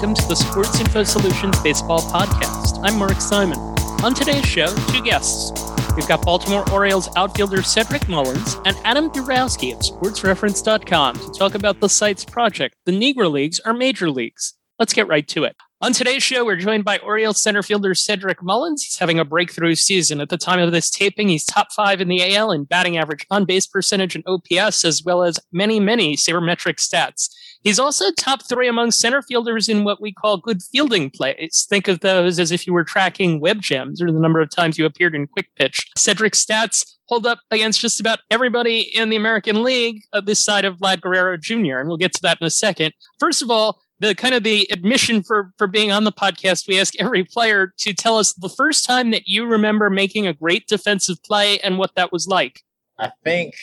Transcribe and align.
welcome 0.00 0.14
to 0.14 0.28
the 0.28 0.34
Sports 0.34 0.80
Info 0.80 1.04
Solutions 1.04 1.60
Baseball 1.60 2.00
Podcast. 2.00 2.80
I'm 2.82 2.98
Mark 2.98 3.20
Simon. 3.20 3.58
On 4.02 4.14
today's 4.14 4.46
show, 4.46 4.74
two 4.86 5.02
guests. 5.02 5.52
We've 5.94 6.08
got 6.08 6.24
Baltimore 6.24 6.64
Orioles 6.72 7.14
outfielder 7.16 7.62
Cedric 7.62 8.08
Mullins 8.08 8.56
and 8.64 8.78
Adam 8.84 9.10
Darowski 9.10 9.74
of 9.74 9.80
SportsReference.com 9.80 11.16
to 11.16 11.30
talk 11.38 11.54
about 11.54 11.80
the 11.80 11.88
site's 11.90 12.24
project, 12.24 12.76
the 12.86 12.92
Negro 12.92 13.30
Leagues 13.30 13.60
are 13.60 13.74
Major 13.74 14.10
Leagues. 14.10 14.54
Let's 14.78 14.94
get 14.94 15.06
right 15.06 15.28
to 15.28 15.44
it. 15.44 15.54
On 15.82 15.94
today's 15.94 16.22
show, 16.22 16.44
we're 16.44 16.56
joined 16.56 16.84
by 16.84 16.98
Orioles 16.98 17.42
center 17.42 17.62
fielder 17.62 17.94
Cedric 17.94 18.42
Mullins. 18.42 18.82
He's 18.82 18.98
having 18.98 19.18
a 19.18 19.24
breakthrough 19.24 19.74
season. 19.74 20.20
At 20.20 20.28
the 20.28 20.36
time 20.36 20.60
of 20.60 20.72
this 20.72 20.90
taping, 20.90 21.30
he's 21.30 21.42
top 21.42 21.72
five 21.72 22.02
in 22.02 22.08
the 22.08 22.36
AL 22.36 22.52
in 22.52 22.64
batting 22.64 22.98
average, 22.98 23.24
on 23.30 23.46
base 23.46 23.66
percentage, 23.66 24.14
and 24.14 24.22
OPS, 24.26 24.84
as 24.84 25.02
well 25.02 25.22
as 25.22 25.38
many, 25.52 25.80
many 25.80 26.16
sabermetric 26.16 26.74
stats. 26.74 27.30
He's 27.62 27.78
also 27.78 28.12
top 28.12 28.46
three 28.46 28.68
among 28.68 28.90
center 28.90 29.22
fielders 29.22 29.70
in 29.70 29.84
what 29.84 30.02
we 30.02 30.12
call 30.12 30.36
good 30.36 30.62
fielding 30.62 31.08
plays. 31.08 31.66
Think 31.70 31.88
of 31.88 32.00
those 32.00 32.38
as 32.38 32.52
if 32.52 32.66
you 32.66 32.74
were 32.74 32.84
tracking 32.84 33.40
web 33.40 33.62
gems 33.62 34.02
or 34.02 34.12
the 34.12 34.20
number 34.20 34.42
of 34.42 34.50
times 34.50 34.76
you 34.76 34.84
appeared 34.84 35.14
in 35.14 35.28
quick 35.28 35.48
pitch. 35.56 35.86
Cedric's 35.96 36.44
stats 36.44 36.84
hold 37.06 37.26
up 37.26 37.40
against 37.50 37.80
just 37.80 38.00
about 38.00 38.18
everybody 38.30 38.80
in 38.94 39.08
the 39.08 39.16
American 39.16 39.62
League 39.62 40.02
of 40.12 40.26
this 40.26 40.44
side 40.44 40.66
of 40.66 40.76
Vlad 40.76 41.00
Guerrero 41.00 41.38
Jr., 41.38 41.78
and 41.78 41.88
we'll 41.88 41.96
get 41.96 42.12
to 42.12 42.22
that 42.22 42.36
in 42.38 42.46
a 42.46 42.50
second. 42.50 42.92
First 43.18 43.40
of 43.40 43.50
all, 43.50 43.80
the 44.00 44.14
kind 44.14 44.34
of 44.34 44.42
the 44.42 44.66
admission 44.72 45.22
for 45.22 45.52
for 45.56 45.66
being 45.66 45.92
on 45.92 46.04
the 46.04 46.12
podcast. 46.12 46.66
We 46.66 46.80
ask 46.80 46.94
every 46.98 47.22
player 47.22 47.72
to 47.78 47.92
tell 47.92 48.18
us 48.18 48.32
the 48.32 48.48
first 48.48 48.84
time 48.84 49.10
that 49.12 49.28
you 49.28 49.46
remember 49.46 49.88
making 49.90 50.26
a 50.26 50.34
great 50.34 50.66
defensive 50.66 51.22
play 51.22 51.60
and 51.60 51.78
what 51.78 51.94
that 51.94 52.10
was 52.10 52.26
like. 52.26 52.62
I 52.98 53.12
think 53.22 53.54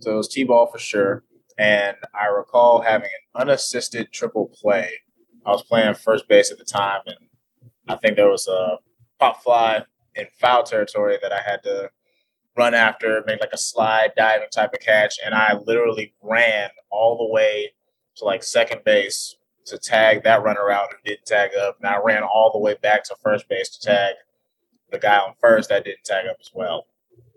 so 0.00 0.12
it 0.12 0.16
was 0.16 0.28
t-ball 0.28 0.66
for 0.66 0.78
sure. 0.78 1.24
And 1.58 1.96
i 2.14 2.26
recall 2.26 2.82
having 2.82 3.08
an 3.08 3.40
unassisted 3.40 4.12
triple 4.12 4.52
play. 4.60 4.90
I 5.46 5.50
was 5.50 5.62
playing 5.62 5.94
first 5.94 6.28
base 6.28 6.50
at 6.50 6.58
the 6.58 6.64
time 6.64 7.00
and 7.06 7.16
i 7.88 7.96
think 7.96 8.16
there 8.16 8.28
was 8.28 8.48
a 8.48 8.78
pop 9.18 9.42
fly 9.42 9.84
in 10.16 10.26
foul 10.38 10.64
territory 10.64 11.18
that 11.22 11.32
i 11.32 11.40
had 11.40 11.62
to 11.62 11.88
run 12.56 12.74
after 12.74 13.22
make 13.26 13.40
like 13.40 13.52
a 13.52 13.58
slide 13.58 14.10
diving 14.16 14.48
type 14.52 14.72
of 14.74 14.80
catch. 14.80 15.18
And 15.24 15.34
i 15.34 15.54
literally 15.64 16.12
ran 16.22 16.70
all 16.90 17.16
the 17.16 17.32
way 17.32 17.72
to 18.16 18.24
like 18.24 18.42
second 18.42 18.82
base 18.84 19.36
to 19.66 19.78
tag 19.78 20.22
that 20.24 20.42
runner 20.42 20.70
out 20.70 20.90
who 20.90 20.96
didn't 21.04 21.26
tag 21.26 21.50
up. 21.60 21.76
And 21.78 21.88
I 21.88 21.98
ran 21.98 22.22
all 22.22 22.50
the 22.52 22.58
way 22.58 22.76
back 22.80 23.04
to 23.04 23.16
first 23.22 23.48
base 23.48 23.68
to 23.70 23.80
tag 23.80 24.14
the 24.90 24.98
guy 24.98 25.18
on 25.18 25.34
first 25.40 25.68
that 25.68 25.84
didn't 25.84 26.04
tag 26.04 26.26
up 26.26 26.36
as 26.40 26.50
well. 26.54 26.86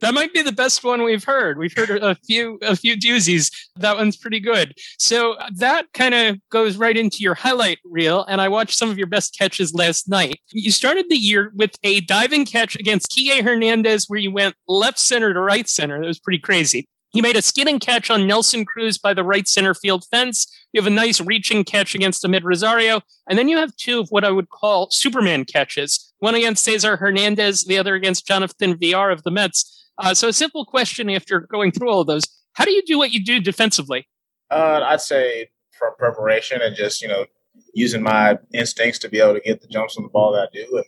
That 0.01 0.13
might 0.13 0.33
be 0.33 0.41
the 0.41 0.51
best 0.51 0.83
one 0.83 1.03
we've 1.03 1.23
heard. 1.23 1.57
We've 1.57 1.75
heard 1.75 1.89
a 1.89 2.15
few 2.15 2.57
a 2.61 2.75
few 2.75 2.95
doozies. 2.95 3.51
That 3.75 3.97
one's 3.97 4.15
pretty 4.15 4.39
good. 4.39 4.73
So 4.97 5.35
that 5.55 5.91
kind 5.93 6.15
of 6.15 6.37
goes 6.49 6.77
right 6.77 6.95
into 6.95 7.17
your 7.19 7.35
highlight 7.35 7.79
reel. 7.83 8.23
And 8.25 8.39
I 8.39 8.47
watched 8.47 8.77
some 8.77 8.89
of 8.89 8.97
your 8.97 9.07
best 9.07 9.37
catches 9.37 9.73
last 9.73 10.07
night. 10.07 10.39
You 10.51 10.71
started 10.71 11.07
the 11.09 11.17
year 11.17 11.51
with 11.53 11.71
a 11.83 12.01
diving 12.01 12.45
catch 12.45 12.77
against 12.77 13.11
Kiké 13.11 13.43
Hernandez, 13.43 14.05
where 14.07 14.19
you 14.19 14.31
went 14.31 14.55
left 14.67 14.99
center 14.99 15.33
to 15.33 15.39
right 15.39 15.67
center. 15.67 15.99
That 15.99 16.07
was 16.07 16.19
pretty 16.19 16.39
crazy. 16.39 16.87
He 17.11 17.21
made 17.21 17.35
a 17.35 17.41
skidding 17.41 17.79
catch 17.79 18.09
on 18.09 18.27
Nelson 18.27 18.65
Cruz 18.65 18.97
by 18.97 19.13
the 19.13 19.23
right 19.23 19.47
center 19.47 19.73
field 19.73 20.05
fence. 20.11 20.47
You 20.73 20.81
have 20.81 20.91
a 20.91 20.95
nice 20.95 21.19
reaching 21.19 21.63
catch 21.63 21.95
against 21.95 22.23
Amed 22.23 22.43
Rosario. 22.43 23.01
And 23.27 23.37
then 23.37 23.49
you 23.49 23.57
have 23.57 23.75
two 23.77 23.99
of 23.99 24.09
what 24.09 24.23
I 24.23 24.31
would 24.31 24.49
call 24.49 24.89
Superman 24.91 25.45
catches 25.45 26.13
one 26.19 26.35
against 26.35 26.63
Cesar 26.63 26.97
Hernandez, 26.97 27.63
the 27.63 27.77
other 27.77 27.95
against 27.95 28.27
Jonathan 28.27 28.77
Villar 28.77 29.09
of 29.09 29.23
the 29.23 29.31
Mets. 29.31 29.87
Uh, 29.97 30.13
so, 30.13 30.27
a 30.27 30.33
simple 30.33 30.65
question 30.65 31.09
after 31.09 31.41
going 31.41 31.71
through 31.71 31.89
all 31.89 32.01
of 32.01 32.07
those 32.07 32.25
how 32.53 32.65
do 32.65 32.71
you 32.71 32.83
do 32.85 32.97
what 32.97 33.11
you 33.11 33.23
do 33.23 33.39
defensively? 33.39 34.07
Uh, 34.51 34.81
I'd 34.83 35.01
say 35.01 35.49
from 35.71 35.95
preparation 35.97 36.61
and 36.61 36.75
just, 36.75 37.01
you 37.01 37.07
know, 37.07 37.25
using 37.73 38.03
my 38.03 38.37
instincts 38.53 38.99
to 38.99 39.09
be 39.09 39.19
able 39.19 39.35
to 39.35 39.39
get 39.39 39.61
the 39.61 39.67
jumps 39.67 39.97
on 39.97 40.03
the 40.03 40.09
ball 40.09 40.33
that 40.33 40.41
I 40.41 40.47
do. 40.51 40.67
And, 40.75 40.85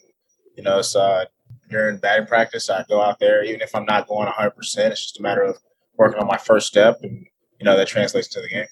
you 0.57 0.63
know, 0.63 0.81
so 0.81 0.99
uh, 0.99 1.25
during 1.69 1.97
batting 1.97 2.27
practice, 2.27 2.69
I 2.69 2.83
go 2.89 3.01
out 3.01 3.19
there, 3.19 3.43
even 3.43 3.61
if 3.61 3.73
I'm 3.73 3.85
not 3.85 4.07
going 4.07 4.27
100%, 4.27 4.51
it's 4.91 5.01
just 5.01 5.19
a 5.19 5.21
matter 5.21 5.43
of 5.43 5.57
working 5.97 6.19
on 6.19 6.27
my 6.27 6.37
first 6.37 6.67
step, 6.67 6.99
and 7.01 7.25
you 7.59 7.65
know 7.65 7.77
that 7.77 7.87
translates 7.87 8.27
to 8.29 8.41
the 8.41 8.47
game. 8.47 8.65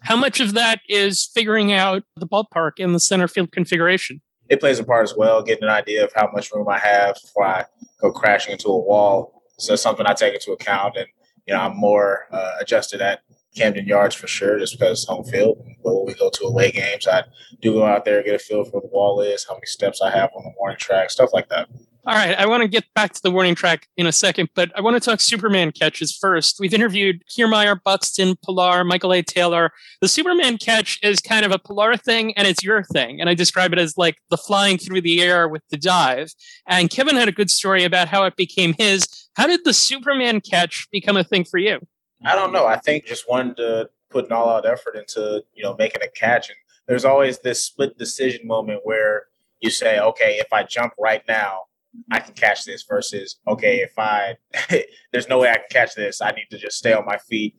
How 0.00 0.16
much 0.16 0.40
of 0.40 0.52
that 0.54 0.80
is 0.88 1.30
figuring 1.34 1.72
out 1.72 2.02
the 2.16 2.26
ballpark 2.26 2.72
and 2.78 2.94
the 2.94 3.00
center 3.00 3.26
field 3.26 3.52
configuration? 3.52 4.20
It 4.50 4.60
plays 4.60 4.78
a 4.78 4.84
part 4.84 5.04
as 5.04 5.14
well, 5.16 5.42
getting 5.42 5.64
an 5.64 5.70
idea 5.70 6.04
of 6.04 6.12
how 6.14 6.28
much 6.32 6.52
room 6.52 6.68
I 6.68 6.78
have 6.78 7.16
before 7.22 7.46
I 7.46 7.64
go 8.00 8.12
crashing 8.12 8.52
into 8.52 8.68
a 8.68 8.78
wall. 8.78 9.42
So 9.58 9.76
something 9.76 10.04
I 10.06 10.12
take 10.12 10.34
into 10.34 10.52
account, 10.52 10.96
and 10.96 11.06
you 11.46 11.54
know 11.54 11.60
I'm 11.60 11.76
more 11.76 12.26
uh, 12.30 12.52
adjusted 12.60 13.00
at 13.00 13.20
Camden 13.54 13.86
Yards 13.86 14.14
for 14.14 14.26
sure, 14.26 14.58
just 14.58 14.78
because 14.78 15.00
it's 15.00 15.08
home 15.08 15.24
field. 15.24 15.64
But 15.82 15.94
when 15.94 16.06
we 16.06 16.14
go 16.14 16.28
to 16.28 16.44
away 16.44 16.70
games, 16.72 17.06
I 17.06 17.22
do 17.62 17.74
go 17.74 17.84
out 17.84 18.04
there 18.04 18.22
get 18.22 18.34
a 18.34 18.38
feel 18.38 18.64
for 18.64 18.72
where 18.72 18.82
the 18.82 18.88
wall 18.88 19.20
is, 19.20 19.46
how 19.48 19.54
many 19.54 19.66
steps 19.66 20.02
I 20.02 20.10
have 20.10 20.30
on 20.36 20.44
the 20.44 20.52
warning 20.58 20.78
track, 20.78 21.10
stuff 21.10 21.30
like 21.32 21.48
that. 21.48 21.68
All 22.06 22.14
right, 22.14 22.38
I 22.38 22.44
want 22.44 22.60
to 22.60 22.68
get 22.68 22.84
back 22.94 23.14
to 23.14 23.22
the 23.22 23.30
warning 23.30 23.54
track 23.54 23.88
in 23.96 24.06
a 24.06 24.12
second, 24.12 24.50
but 24.54 24.70
I 24.76 24.82
want 24.82 24.94
to 24.94 25.00
talk 25.00 25.22
Superman 25.22 25.72
catches 25.72 26.14
first. 26.14 26.56
We've 26.60 26.74
interviewed 26.74 27.22
Kiermaier, 27.30 27.82
Buxton, 27.82 28.36
Pillar, 28.44 28.84
Michael 28.84 29.14
A. 29.14 29.22
Taylor. 29.22 29.72
The 30.02 30.08
Superman 30.08 30.58
catch 30.58 30.98
is 31.02 31.20
kind 31.20 31.46
of 31.46 31.50
a 31.50 31.58
Pillar 31.58 31.96
thing, 31.96 32.36
and 32.36 32.46
it's 32.46 32.62
your 32.62 32.82
thing. 32.82 33.22
And 33.22 33.30
I 33.30 33.34
describe 33.34 33.72
it 33.72 33.78
as 33.78 33.96
like 33.96 34.18
the 34.28 34.36
flying 34.36 34.76
through 34.76 35.00
the 35.00 35.22
air 35.22 35.48
with 35.48 35.62
the 35.70 35.78
dive. 35.78 36.34
And 36.66 36.90
Kevin 36.90 37.16
had 37.16 37.28
a 37.28 37.32
good 37.32 37.50
story 37.50 37.84
about 37.84 38.08
how 38.08 38.24
it 38.24 38.36
became 38.36 38.74
his. 38.76 39.08
How 39.34 39.46
did 39.46 39.64
the 39.64 39.72
Superman 39.72 40.42
catch 40.42 40.86
become 40.92 41.16
a 41.16 41.24
thing 41.24 41.44
for 41.44 41.56
you? 41.56 41.78
I 42.22 42.34
don't 42.34 42.52
know. 42.52 42.66
I 42.66 42.76
think 42.76 43.06
just 43.06 43.30
wanted 43.30 43.56
to 43.56 43.88
put 44.10 44.26
an 44.26 44.32
all-out 44.32 44.66
effort 44.66 44.94
into 44.96 45.42
you 45.54 45.62
know 45.62 45.74
making 45.78 46.02
a 46.02 46.08
catch, 46.08 46.50
and 46.50 46.58
there's 46.86 47.06
always 47.06 47.38
this 47.38 47.62
split 47.62 47.96
decision 47.96 48.46
moment 48.46 48.80
where 48.84 49.28
you 49.62 49.70
say, 49.70 49.98
okay, 49.98 50.36
if 50.38 50.52
I 50.52 50.64
jump 50.64 50.92
right 50.98 51.22
now 51.26 51.62
I 52.10 52.20
can 52.20 52.34
catch 52.34 52.64
this 52.64 52.84
versus 52.88 53.36
okay, 53.46 53.78
if 53.78 53.98
I 53.98 54.36
there's 55.12 55.28
no 55.28 55.38
way 55.38 55.50
I 55.50 55.54
can 55.56 55.64
catch 55.70 55.94
this, 55.94 56.20
I 56.20 56.30
need 56.30 56.46
to 56.50 56.58
just 56.58 56.78
stay 56.78 56.92
on 56.92 57.04
my 57.04 57.18
feet, 57.18 57.56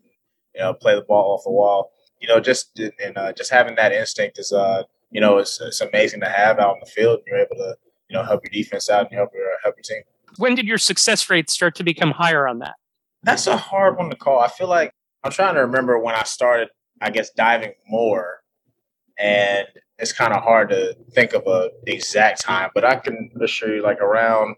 you 0.53 0.61
know, 0.61 0.73
play 0.73 0.95
the 0.95 1.01
ball 1.01 1.35
off 1.35 1.43
the 1.43 1.51
wall. 1.51 1.91
You 2.21 2.29
know, 2.29 2.39
just 2.39 2.79
and 2.79 3.17
uh, 3.17 3.33
just 3.33 3.51
having 3.51 3.75
that 3.75 3.91
instinct 3.91 4.39
is 4.39 4.51
uh, 4.51 4.83
you 5.11 5.21
know, 5.21 5.37
it's, 5.37 5.61
it's 5.61 5.81
amazing 5.81 6.19
to 6.21 6.29
have 6.29 6.59
out 6.59 6.75
in 6.75 6.79
the 6.81 6.89
field. 6.89 7.19
And 7.19 7.27
you're 7.27 7.37
able 7.37 7.55
to, 7.55 7.75
you 8.09 8.17
know, 8.17 8.23
help 8.23 8.41
your 8.43 8.51
defense 8.51 8.89
out 8.89 9.07
and 9.07 9.15
help 9.15 9.29
your 9.33 9.47
help 9.63 9.75
your 9.77 9.83
team. 9.83 10.03
When 10.37 10.55
did 10.55 10.67
your 10.67 10.77
success 10.77 11.29
rate 11.29 11.49
start 11.49 11.75
to 11.75 11.83
become 11.83 12.11
higher 12.11 12.47
on 12.47 12.59
that? 12.59 12.75
That's 13.23 13.47
a 13.47 13.57
hard 13.57 13.97
one 13.97 14.09
to 14.09 14.15
call. 14.15 14.39
I 14.39 14.49
feel 14.49 14.67
like 14.67 14.91
I'm 15.23 15.31
trying 15.31 15.55
to 15.55 15.61
remember 15.61 15.97
when 15.99 16.15
I 16.15 16.23
started, 16.23 16.67
I 17.01 17.09
guess, 17.09 17.31
diving 17.31 17.73
more, 17.87 18.41
and 19.19 19.67
it's 19.97 20.11
kind 20.11 20.33
of 20.33 20.43
hard 20.43 20.69
to 20.69 20.95
think 21.11 21.33
of 21.33 21.47
a 21.47 21.69
exact 21.87 22.41
time, 22.41 22.69
but 22.73 22.83
I 22.83 22.95
can 22.95 23.31
assure 23.41 23.75
you, 23.75 23.83
like 23.83 24.01
around 24.01 24.55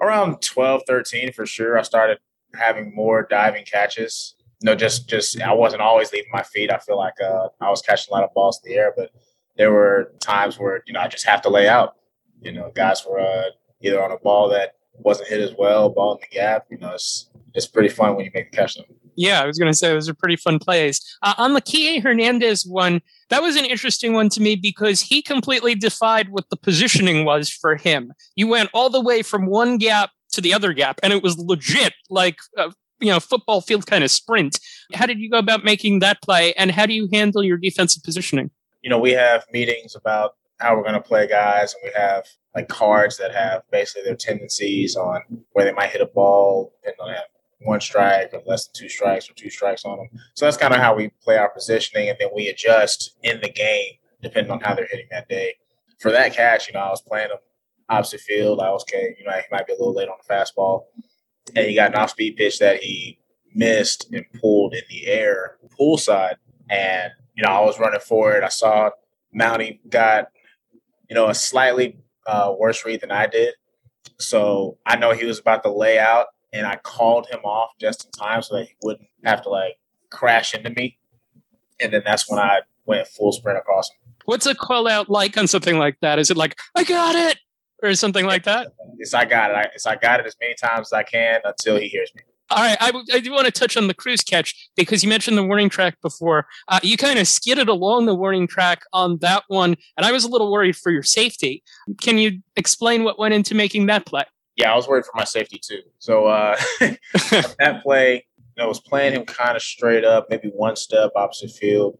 around 0.00 0.42
12, 0.42 0.82
13 0.86 1.32
for 1.32 1.46
sure, 1.46 1.78
I 1.78 1.82
started 1.82 2.18
having 2.54 2.94
more 2.94 3.26
diving 3.28 3.64
catches. 3.64 4.34
no, 4.62 4.74
just 4.74 5.08
just 5.08 5.40
I 5.40 5.52
wasn't 5.52 5.82
always 5.82 6.12
leaving 6.12 6.30
my 6.32 6.42
feet. 6.42 6.70
I 6.70 6.78
feel 6.78 6.96
like 6.96 7.20
uh, 7.20 7.48
I 7.60 7.70
was 7.70 7.82
catching 7.82 8.12
a 8.12 8.14
lot 8.14 8.24
of 8.24 8.32
balls 8.34 8.60
in 8.64 8.70
the 8.70 8.78
air, 8.78 8.92
but 8.96 9.10
there 9.56 9.72
were 9.72 10.12
times 10.20 10.58
where 10.58 10.82
you 10.86 10.92
know 10.92 11.00
I 11.00 11.08
just 11.08 11.26
have 11.26 11.42
to 11.42 11.50
lay 11.50 11.68
out. 11.68 11.96
You 12.40 12.52
know, 12.52 12.70
guys 12.74 13.04
were 13.08 13.20
uh, 13.20 13.50
either 13.82 14.02
on 14.02 14.12
a 14.12 14.18
ball 14.18 14.48
that 14.50 14.74
wasn't 14.94 15.28
hit 15.28 15.40
as 15.40 15.54
well, 15.58 15.88
ball 15.88 16.14
in 16.14 16.20
the 16.20 16.34
gap. 16.34 16.66
You 16.70 16.78
know, 16.78 16.92
it's 16.92 17.30
it's 17.54 17.66
pretty 17.66 17.88
fun 17.88 18.16
when 18.16 18.24
you 18.24 18.30
make 18.34 18.50
the 18.50 18.56
catch 18.56 18.76
them. 18.76 18.86
Yeah, 19.16 19.42
I 19.42 19.46
was 19.46 19.58
going 19.58 19.72
to 19.72 19.76
say 19.76 19.88
those 19.88 20.08
are 20.08 20.14
pretty 20.14 20.36
fun 20.36 20.58
plays. 20.58 21.00
Uh, 21.22 21.34
on 21.38 21.54
the 21.54 21.62
Kiké 21.62 22.02
Hernandez 22.02 22.66
one, 22.66 23.00
that 23.30 23.42
was 23.42 23.56
an 23.56 23.64
interesting 23.64 24.12
one 24.12 24.28
to 24.30 24.40
me 24.40 24.56
because 24.56 25.00
he 25.00 25.22
completely 25.22 25.74
defied 25.74 26.28
what 26.28 26.48
the 26.50 26.56
positioning 26.56 27.24
was 27.24 27.48
for 27.48 27.76
him. 27.76 28.12
You 28.36 28.46
went 28.46 28.70
all 28.72 28.90
the 28.90 29.00
way 29.00 29.22
from 29.22 29.46
one 29.46 29.78
gap 29.78 30.10
to 30.32 30.40
the 30.40 30.52
other 30.52 30.72
gap, 30.72 31.00
and 31.02 31.12
it 31.12 31.22
was 31.22 31.38
legit 31.38 31.94
like 32.10 32.38
a, 32.56 32.70
you 33.00 33.08
know 33.08 33.20
football 33.20 33.60
field 33.60 33.86
kind 33.86 34.04
of 34.04 34.10
sprint. 34.10 34.60
How 34.94 35.06
did 35.06 35.18
you 35.18 35.30
go 35.30 35.38
about 35.38 35.64
making 35.64 36.00
that 36.00 36.22
play, 36.22 36.52
and 36.54 36.70
how 36.70 36.86
do 36.86 36.92
you 36.92 37.08
handle 37.12 37.42
your 37.42 37.56
defensive 37.56 38.02
positioning? 38.02 38.50
You 38.82 38.90
know, 38.90 38.98
we 38.98 39.12
have 39.12 39.46
meetings 39.52 39.96
about 39.96 40.34
how 40.60 40.76
we're 40.76 40.82
going 40.82 40.94
to 40.94 41.00
play 41.00 41.26
guys, 41.26 41.74
and 41.74 41.90
we 41.90 42.00
have 42.00 42.26
like 42.54 42.68
cards 42.68 43.18
that 43.18 43.34
have 43.34 43.62
basically 43.70 44.02
their 44.02 44.16
tendencies 44.16 44.96
on 44.96 45.22
where 45.52 45.64
they 45.64 45.72
might 45.72 45.90
hit 45.90 46.00
a 46.00 46.06
ball, 46.06 46.72
they 46.84 46.92
have 46.98 47.24
one 47.60 47.80
strike 47.80 48.30
or 48.32 48.42
less 48.46 48.66
than 48.66 48.74
two 48.74 48.88
strikes 48.88 49.30
or 49.30 49.34
two 49.34 49.50
strikes 49.50 49.84
on 49.84 49.98
them. 49.98 50.08
So 50.34 50.44
that's 50.44 50.56
kind 50.56 50.74
of 50.74 50.80
how 50.80 50.94
we 50.94 51.10
play 51.22 51.36
our 51.38 51.48
positioning, 51.48 52.08
and 52.08 52.18
then 52.20 52.28
we 52.34 52.48
adjust 52.48 53.16
in 53.22 53.40
the 53.40 53.50
game 53.50 53.94
depending 54.22 54.50
on 54.50 54.60
how 54.60 54.74
they're 54.74 54.88
hitting 54.90 55.06
that 55.10 55.28
day. 55.28 55.54
For 56.00 56.10
that 56.10 56.34
catch, 56.34 56.68
you 56.68 56.74
know, 56.74 56.80
I 56.80 56.90
was 56.90 57.02
playing 57.02 57.30
him 57.30 57.38
opposite 57.88 58.20
field. 58.20 58.60
I 58.60 58.70
was 58.70 58.82
okay, 58.82 59.14
you 59.18 59.24
know, 59.24 59.32
he 59.32 59.42
might 59.50 59.66
be 59.66 59.72
a 59.72 59.76
little 59.76 59.94
late 59.94 60.08
on 60.08 60.16
the 60.26 60.34
fastball, 60.34 60.84
and 61.54 61.66
he 61.66 61.74
got 61.74 61.94
an 61.94 61.96
off-speed 61.96 62.36
pitch 62.36 62.58
that 62.58 62.82
he 62.82 63.18
missed 63.54 64.12
and 64.12 64.24
pulled 64.40 64.74
in 64.74 64.82
the 64.90 65.06
air 65.06 65.56
poolside, 65.78 66.36
and 66.68 67.12
you 67.34 67.42
know, 67.42 67.50
I 67.50 67.60
was 67.60 67.78
running 67.78 68.00
for 68.00 68.32
it. 68.32 68.42
I 68.42 68.48
saw 68.48 68.90
Mountie 69.34 69.80
got 69.88 70.28
you 71.08 71.14
know 71.14 71.28
a 71.28 71.34
slightly 71.34 71.98
uh, 72.26 72.54
worse 72.58 72.84
read 72.84 73.00
than 73.00 73.12
I 73.12 73.26
did, 73.26 73.54
so 74.18 74.78
I 74.84 74.96
know 74.96 75.12
he 75.12 75.26
was 75.26 75.38
about 75.38 75.62
to 75.62 75.70
lay 75.70 75.98
out 75.98 76.26
and 76.52 76.66
I 76.66 76.76
called 76.76 77.26
him 77.28 77.40
off 77.40 77.70
just 77.80 78.04
in 78.04 78.10
time 78.12 78.42
so 78.42 78.56
that 78.56 78.68
he 78.68 78.74
wouldn't 78.82 79.08
have 79.24 79.42
to 79.42 79.48
like 79.48 79.78
crash 80.10 80.54
into 80.54 80.70
me. 80.70 80.98
And 81.80 81.92
then 81.92 82.02
that's 82.04 82.28
when 82.30 82.38
I 82.38 82.60
went 82.86 83.06
full 83.08 83.32
sprint 83.32 83.58
across 83.58 83.90
him. 83.90 84.14
What's 84.24 84.46
a 84.46 84.54
call 84.54 84.88
out 84.88 85.08
like 85.08 85.36
on 85.36 85.46
something 85.46 85.78
like 85.78 85.98
that? 86.00 86.18
Is 86.18 86.30
it 86.30 86.36
like 86.36 86.58
I 86.74 86.84
got 86.84 87.14
it 87.14 87.38
or 87.82 87.94
something 87.94 88.26
like 88.26 88.44
that? 88.44 88.72
It's 88.98 89.14
I 89.14 89.24
got 89.24 89.50
it. 89.50 89.56
I, 89.56 89.62
it's 89.74 89.86
I 89.86 89.96
got 89.96 90.20
it 90.20 90.26
as 90.26 90.36
many 90.40 90.54
times 90.54 90.88
as 90.88 90.92
I 90.92 91.02
can 91.02 91.40
until 91.44 91.76
he 91.76 91.88
hears 91.88 92.10
me. 92.14 92.22
All 92.48 92.58
right, 92.58 92.76
I, 92.80 92.92
I 93.12 93.18
do 93.18 93.32
want 93.32 93.46
to 93.46 93.50
touch 93.50 93.76
on 93.76 93.88
the 93.88 93.94
Cruz 93.94 94.20
catch 94.20 94.70
because 94.76 95.02
you 95.02 95.08
mentioned 95.08 95.36
the 95.36 95.42
warning 95.42 95.68
track 95.68 96.00
before. 96.00 96.46
Uh, 96.68 96.78
you 96.80 96.96
kind 96.96 97.18
of 97.18 97.26
skidded 97.26 97.68
along 97.68 98.06
the 98.06 98.14
warning 98.14 98.46
track 98.46 98.82
on 98.92 99.18
that 99.18 99.42
one, 99.48 99.76
and 99.96 100.06
I 100.06 100.12
was 100.12 100.22
a 100.22 100.28
little 100.28 100.52
worried 100.52 100.76
for 100.76 100.92
your 100.92 101.02
safety. 101.02 101.64
Can 102.00 102.18
you 102.18 102.40
explain 102.54 103.02
what 103.02 103.18
went 103.18 103.34
into 103.34 103.56
making 103.56 103.86
that 103.86 104.06
play? 104.06 104.22
Yeah, 104.56 104.72
I 104.72 104.76
was 104.76 104.88
worried 104.88 105.04
for 105.04 105.12
my 105.14 105.24
safety 105.24 105.60
too. 105.62 105.82
So 105.98 106.26
uh, 106.26 106.56
that 106.80 107.80
play, 107.82 108.26
you 108.36 108.42
know, 108.56 108.64
I 108.64 108.66
was 108.66 108.80
playing 108.80 109.14
him 109.14 109.24
kind 109.24 109.56
of 109.56 109.62
straight 109.62 110.04
up, 110.04 110.26
maybe 110.30 110.48
one 110.48 110.76
step 110.76 111.12
opposite 111.14 111.50
field, 111.50 111.98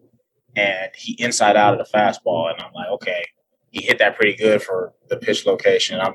and 0.54 0.90
he 0.94 1.12
inside 1.22 1.56
out 1.56 1.78
of 1.78 1.86
the 1.86 1.98
fastball, 1.98 2.50
and 2.50 2.60
I'm 2.60 2.72
like, 2.72 2.88
okay, 2.88 3.22
he 3.70 3.84
hit 3.84 3.98
that 3.98 4.16
pretty 4.16 4.36
good 4.36 4.62
for 4.62 4.94
the 5.08 5.18
pitch 5.18 5.44
location. 5.44 6.00
I'm, 6.00 6.14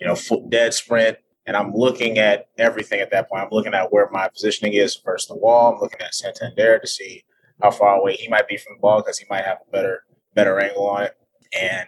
you 0.00 0.06
know, 0.06 0.16
dead 0.48 0.72
sprint 0.72 1.18
and 1.46 1.56
I'm 1.56 1.72
looking 1.74 2.18
at 2.18 2.48
everything 2.58 3.00
at 3.00 3.10
that 3.10 3.28
point. 3.28 3.42
I'm 3.42 3.48
looking 3.50 3.74
at 3.74 3.92
where 3.92 4.08
my 4.10 4.28
positioning 4.28 4.74
is 4.74 4.96
versus 5.04 5.28
the 5.28 5.36
wall. 5.36 5.74
I'm 5.74 5.80
looking 5.80 6.00
at 6.00 6.14
Santander 6.14 6.78
to 6.78 6.86
see 6.86 7.24
how 7.60 7.70
far 7.70 7.96
away 7.96 8.14
he 8.14 8.28
might 8.28 8.48
be 8.48 8.56
from 8.56 8.76
the 8.76 8.80
ball 8.80 9.00
because 9.00 9.18
he 9.18 9.26
might 9.28 9.44
have 9.44 9.58
a 9.66 9.70
better 9.70 10.04
better 10.34 10.58
angle 10.60 10.88
on 10.88 11.04
it. 11.04 11.16
And 11.60 11.86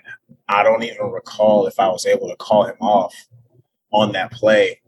I 0.48 0.62
don't 0.62 0.82
even 0.82 1.10
recall 1.10 1.66
if 1.66 1.78
I 1.78 1.88
was 1.88 2.04
able 2.04 2.28
to 2.28 2.36
call 2.36 2.64
him 2.64 2.76
off 2.80 3.14
on 3.94 4.12
that 4.12 4.32
play 4.32 4.80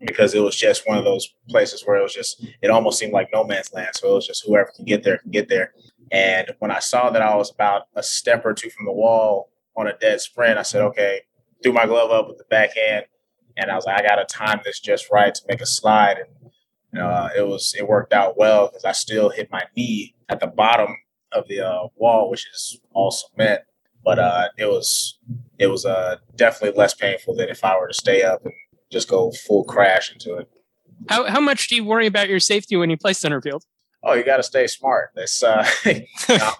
because 0.00 0.34
it 0.34 0.40
was 0.40 0.56
just 0.56 0.88
one 0.88 0.98
of 0.98 1.04
those 1.04 1.34
places 1.48 1.82
where 1.84 1.96
it 1.96 2.02
was 2.02 2.14
just 2.14 2.44
it 2.62 2.70
almost 2.70 2.98
seemed 2.98 3.12
like 3.12 3.28
no 3.32 3.44
man's 3.44 3.72
land. 3.72 3.90
So 3.94 4.10
it 4.10 4.14
was 4.14 4.26
just 4.26 4.44
whoever 4.46 4.72
can 4.74 4.84
get 4.84 5.04
there 5.04 5.18
can 5.18 5.30
get 5.30 5.48
there. 5.48 5.72
And 6.10 6.54
when 6.58 6.70
I 6.70 6.78
saw 6.78 7.10
that 7.10 7.22
I 7.22 7.36
was 7.36 7.50
about 7.50 7.82
a 7.94 8.02
step 8.02 8.44
or 8.44 8.54
two 8.54 8.70
from 8.70 8.86
the 8.86 8.92
wall 8.92 9.50
on 9.76 9.86
a 9.86 9.96
dead 9.98 10.20
sprint, 10.20 10.58
I 10.58 10.62
said, 10.62 10.82
okay, 10.82 11.20
threw 11.62 11.72
my 11.72 11.86
glove 11.86 12.10
up 12.10 12.28
with 12.28 12.38
the 12.38 12.44
backhand 12.48 13.04
and 13.58 13.70
I 13.70 13.74
was 13.74 13.86
like, 13.86 14.00
I 14.00 14.06
got 14.06 14.16
to 14.16 14.24
time 14.24 14.60
this 14.64 14.80
just 14.80 15.10
right 15.10 15.34
to 15.34 15.42
make 15.48 15.60
a 15.60 15.66
slide, 15.66 16.18
and 16.92 17.02
uh, 17.02 17.28
it 17.36 17.46
was 17.46 17.74
it 17.76 17.86
worked 17.86 18.12
out 18.12 18.38
well 18.38 18.68
because 18.68 18.84
I 18.84 18.92
still 18.92 19.28
hit 19.28 19.50
my 19.50 19.64
knee 19.76 20.14
at 20.28 20.40
the 20.40 20.46
bottom 20.46 20.96
of 21.32 21.46
the 21.48 21.60
uh, 21.60 21.88
wall, 21.96 22.30
which 22.30 22.46
is 22.54 22.80
all 22.92 23.10
cement, 23.10 23.62
but 24.08 24.18
uh, 24.18 24.48
it 24.56 24.64
was 24.64 25.18
it 25.58 25.66
was 25.66 25.84
uh, 25.84 26.16
definitely 26.34 26.78
less 26.78 26.94
painful 26.94 27.34
than 27.36 27.50
if 27.50 27.62
I 27.62 27.78
were 27.78 27.88
to 27.88 27.92
stay 27.92 28.22
up 28.22 28.42
and 28.42 28.54
just 28.90 29.06
go 29.06 29.30
full 29.32 29.64
crash 29.64 30.10
into 30.10 30.34
it. 30.38 30.48
How 31.10 31.26
how 31.26 31.40
much 31.40 31.68
do 31.68 31.76
you 31.76 31.84
worry 31.84 32.06
about 32.06 32.26
your 32.26 32.40
safety 32.40 32.74
when 32.74 32.88
you 32.88 32.96
play 32.96 33.12
center 33.12 33.42
field? 33.42 33.64
Oh, 34.02 34.14
you 34.14 34.24
got 34.24 34.38
to 34.38 34.42
stay 34.42 34.66
smart. 34.66 35.10
It's 35.14 35.42
uh, 35.42 35.62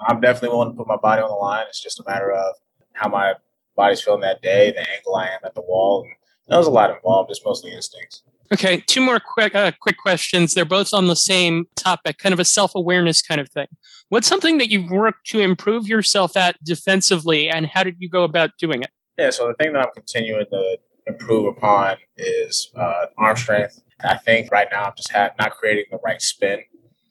I'm 0.06 0.20
definitely 0.20 0.50
willing 0.50 0.72
to 0.72 0.76
put 0.76 0.86
my 0.86 0.98
body 0.98 1.22
on 1.22 1.30
the 1.30 1.36
line. 1.36 1.64
It's 1.70 1.82
just 1.82 1.98
a 1.98 2.04
matter 2.06 2.30
of 2.30 2.54
how 2.92 3.08
my 3.08 3.32
body's 3.74 4.02
feeling 4.02 4.20
that 4.20 4.42
day, 4.42 4.70
the 4.72 4.80
angle 4.80 5.16
I 5.16 5.28
am 5.28 5.40
at 5.42 5.54
the 5.54 5.62
wall, 5.62 6.06
and 6.48 6.58
was 6.58 6.66
a 6.66 6.70
lot 6.70 6.90
involved. 6.90 7.30
It's 7.30 7.42
mostly 7.42 7.72
instincts. 7.72 8.24
Okay, 8.52 8.82
two 8.86 9.00
more 9.00 9.20
quick 9.20 9.54
uh, 9.54 9.72
quick 9.80 9.96
questions. 9.96 10.52
They're 10.52 10.66
both 10.66 10.92
on 10.92 11.06
the 11.06 11.16
same 11.16 11.66
topic, 11.76 12.18
kind 12.18 12.34
of 12.34 12.40
a 12.40 12.44
self 12.44 12.74
awareness 12.74 13.22
kind 13.22 13.40
of 13.40 13.48
thing. 13.48 13.68
What's 14.10 14.26
something 14.26 14.56
that 14.56 14.70
you've 14.70 14.90
worked 14.90 15.26
to 15.28 15.40
improve 15.40 15.86
yourself 15.86 16.34
at 16.34 16.62
defensively, 16.64 17.50
and 17.50 17.66
how 17.66 17.84
did 17.84 17.96
you 17.98 18.08
go 18.08 18.24
about 18.24 18.50
doing 18.58 18.82
it? 18.82 18.90
Yeah, 19.18 19.30
so 19.30 19.48
the 19.48 19.54
thing 19.62 19.74
that 19.74 19.80
I'm 19.80 19.92
continuing 19.94 20.46
to 20.50 20.78
improve 21.06 21.46
upon 21.46 21.96
is 22.16 22.70
uh, 22.74 23.06
arm 23.18 23.36
strength. 23.36 23.82
I 24.00 24.16
think 24.16 24.50
right 24.50 24.68
now 24.70 24.84
I'm 24.84 24.92
just 24.96 25.12
have, 25.12 25.32
not 25.38 25.50
creating 25.50 25.86
the 25.90 25.98
right 26.02 26.22
spin 26.22 26.60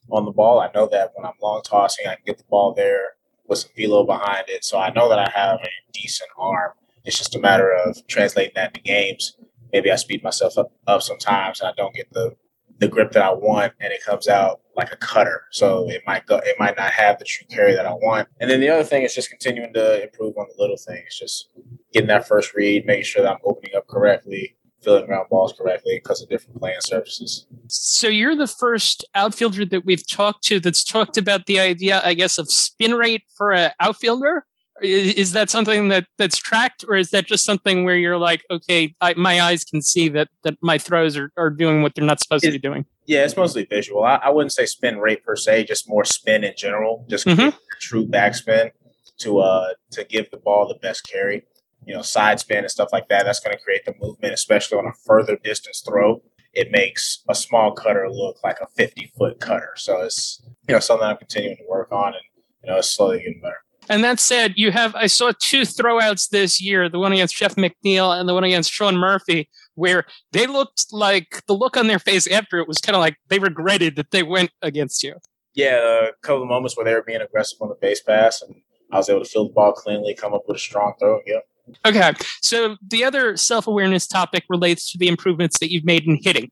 on 0.09 0.25
the 0.25 0.31
ball. 0.31 0.59
I 0.59 0.71
know 0.73 0.87
that 0.91 1.11
when 1.15 1.25
I'm 1.25 1.33
long 1.41 1.61
tossing, 1.63 2.07
I 2.07 2.15
can 2.15 2.23
get 2.25 2.39
the 2.39 2.45
ball 2.49 2.73
there 2.73 3.01
with 3.47 3.59
some 3.59 3.71
velo 3.77 4.03
behind 4.03 4.45
it. 4.47 4.65
So 4.65 4.79
I 4.79 4.91
know 4.91 5.07
that 5.09 5.19
I 5.19 5.29
have 5.35 5.59
a 5.61 5.69
decent 5.93 6.29
arm. 6.37 6.71
It's 7.05 7.17
just 7.17 7.35
a 7.35 7.39
matter 7.39 7.71
of 7.71 8.05
translating 8.07 8.53
that 8.55 8.69
into 8.69 8.81
games. 8.81 9.37
Maybe 9.71 9.91
I 9.91 9.97
speed 9.97 10.23
myself 10.23 10.57
up, 10.57 10.71
up 10.87 11.01
sometimes 11.01 11.59
and 11.59 11.69
I 11.69 11.73
don't 11.77 11.93
get 11.93 12.11
the 12.11 12.35
the 12.79 12.87
grip 12.87 13.11
that 13.11 13.23
I 13.23 13.33
want 13.33 13.73
and 13.79 13.91
it 13.91 14.03
comes 14.03 14.27
out 14.27 14.61
like 14.75 14.91
a 14.91 14.97
cutter. 14.97 15.43
So 15.51 15.89
it 15.89 16.03
might 16.05 16.25
go 16.25 16.37
it 16.43 16.55
might 16.59 16.77
not 16.77 16.91
have 16.91 17.19
the 17.19 17.25
true 17.25 17.47
carry 17.49 17.73
that 17.73 17.85
I 17.85 17.93
want. 17.93 18.27
And 18.39 18.49
then 18.49 18.59
the 18.59 18.69
other 18.69 18.83
thing 18.83 19.03
is 19.03 19.15
just 19.15 19.29
continuing 19.29 19.73
to 19.73 20.03
improve 20.03 20.37
on 20.37 20.45
the 20.49 20.61
little 20.61 20.77
things. 20.77 21.17
Just 21.17 21.49
getting 21.93 22.07
that 22.09 22.27
first 22.27 22.53
read, 22.53 22.85
making 22.85 23.05
sure 23.05 23.23
that 23.23 23.31
I'm 23.31 23.39
opening 23.43 23.75
up 23.75 23.87
correctly, 23.87 24.55
filling 24.81 25.05
ground 25.07 25.27
balls 25.29 25.53
correctly 25.57 25.99
because 26.01 26.21
of 26.21 26.29
different 26.29 26.59
playing 26.59 26.77
surfaces. 26.81 27.47
So 27.67 28.07
you're 28.07 28.35
the 28.35 28.47
first 28.47 29.03
outfielder 29.15 29.65
that 29.65 29.85
we've 29.85 30.07
talked 30.07 30.43
to 30.45 30.59
that's 30.59 30.83
talked 30.83 31.17
about 31.17 31.45
the 31.47 31.59
idea, 31.59 32.01
I 32.03 32.13
guess, 32.13 32.37
of 32.37 32.51
spin 32.51 32.93
rate 32.93 33.23
for 33.35 33.53
an 33.53 33.71
outfielder 33.79 34.45
is 34.81 35.31
that 35.33 35.49
something 35.49 35.87
that 35.89 36.05
that's 36.17 36.37
tracked 36.37 36.85
or 36.87 36.95
is 36.95 37.09
that 37.11 37.25
just 37.25 37.45
something 37.45 37.83
where 37.83 37.95
you're 37.95 38.17
like 38.17 38.43
okay 38.51 38.95
I, 39.01 39.13
my 39.15 39.41
eyes 39.41 39.63
can 39.63 39.81
see 39.81 40.09
that 40.09 40.29
that 40.43 40.57
my 40.61 40.77
throws 40.77 41.17
are, 41.17 41.31
are 41.37 41.49
doing 41.49 41.81
what 41.81 41.95
they're 41.95 42.05
not 42.05 42.19
supposed 42.19 42.43
it, 42.43 42.47
to 42.47 42.53
be 42.53 42.59
doing? 42.59 42.85
yeah 43.05 43.23
it's 43.23 43.37
mostly 43.37 43.65
visual. 43.65 44.03
I, 44.03 44.15
I, 44.15 44.29
wouldn't 44.29 44.51
say 44.51 44.65
spin 44.65 44.99
rate 44.99 45.23
per 45.23 45.35
se 45.35 45.65
just 45.65 45.89
more 45.89 46.05
spin 46.05 46.43
in 46.43 46.53
general. 46.57 47.05
Just 47.09 47.25
mm-hmm. 47.25 47.55
true 47.79 48.05
backspin 48.05 48.71
to 49.19 49.39
uh 49.39 49.69
to 49.91 50.03
give 50.03 50.29
the 50.31 50.37
ball 50.37 50.67
the 50.67 50.75
best 50.75 51.07
carry. 51.11 51.43
You 51.85 51.95
know 51.95 52.01
side 52.01 52.39
spin 52.39 52.59
and 52.59 52.71
stuff 52.71 52.89
like 52.91 53.07
that 53.09 53.23
that's 53.23 53.39
going 53.39 53.55
to 53.55 53.63
create 53.63 53.85
the 53.85 53.93
movement 53.99 54.33
especially 54.33 54.77
on 54.77 54.85
a 54.85 54.93
further 55.05 55.37
distance 55.43 55.83
throw. 55.85 56.21
It 56.53 56.71
makes 56.71 57.23
a 57.29 57.35
small 57.35 57.71
cutter 57.71 58.09
look 58.09 58.37
like 58.43 58.57
a 58.61 58.67
50 58.75 59.11
foot 59.17 59.39
cutter. 59.39 59.73
So 59.75 60.01
it's 60.01 60.41
you 60.67 60.73
know 60.73 60.79
something 60.79 61.07
i'm 61.07 61.17
continuing 61.17 61.57
to 61.57 61.63
work 61.67 61.91
on 61.91 62.07
and 62.07 62.23
you 62.63 62.69
know 62.69 62.77
it's 62.77 62.89
slowly 62.89 63.19
getting 63.19 63.41
better 63.41 63.63
and 63.89 64.03
that 64.03 64.19
said, 64.19 64.53
you 64.55 64.71
have 64.71 64.95
I 64.95 65.07
saw 65.07 65.31
two 65.39 65.61
throwouts 65.61 66.29
this 66.29 66.61
year, 66.61 66.89
the 66.89 66.99
one 66.99 67.13
against 67.13 67.35
Jeff 67.35 67.55
McNeil 67.55 68.17
and 68.17 68.27
the 68.27 68.33
one 68.33 68.43
against 68.43 68.71
Sean 68.71 68.97
Murphy, 68.97 69.49
where 69.75 70.05
they 70.31 70.47
looked 70.47 70.87
like 70.91 71.43
the 71.47 71.53
look 71.53 71.77
on 71.77 71.87
their 71.87 71.99
face 71.99 72.27
after 72.27 72.59
it 72.59 72.67
was 72.67 72.79
kind 72.79 72.95
of 72.95 72.99
like 72.99 73.15
they 73.29 73.39
regretted 73.39 73.95
that 73.95 74.11
they 74.11 74.23
went 74.23 74.51
against 74.61 75.03
you. 75.03 75.15
Yeah, 75.53 76.07
a 76.07 76.11
couple 76.21 76.43
of 76.43 76.49
moments 76.49 76.77
where 76.77 76.85
they 76.85 76.93
were 76.93 77.03
being 77.03 77.21
aggressive 77.21 77.57
on 77.61 77.69
the 77.69 77.75
base 77.75 78.01
pass, 78.01 78.41
and 78.41 78.55
I 78.91 78.97
was 78.97 79.09
able 79.09 79.23
to 79.23 79.29
field 79.29 79.49
the 79.49 79.53
ball 79.53 79.73
cleanly, 79.73 80.13
come 80.13 80.33
up 80.33 80.43
with 80.47 80.57
a 80.57 80.59
strong 80.59 80.93
throw. 80.99 81.21
Yeah. 81.25 81.39
Okay. 81.85 82.13
So 82.41 82.77
the 82.87 83.03
other 83.03 83.35
self 83.35 83.67
awareness 83.67 84.07
topic 84.07 84.43
relates 84.49 84.91
to 84.91 84.97
the 84.97 85.07
improvements 85.07 85.59
that 85.59 85.71
you've 85.71 85.85
made 85.85 86.05
in 86.05 86.19
hitting 86.21 86.51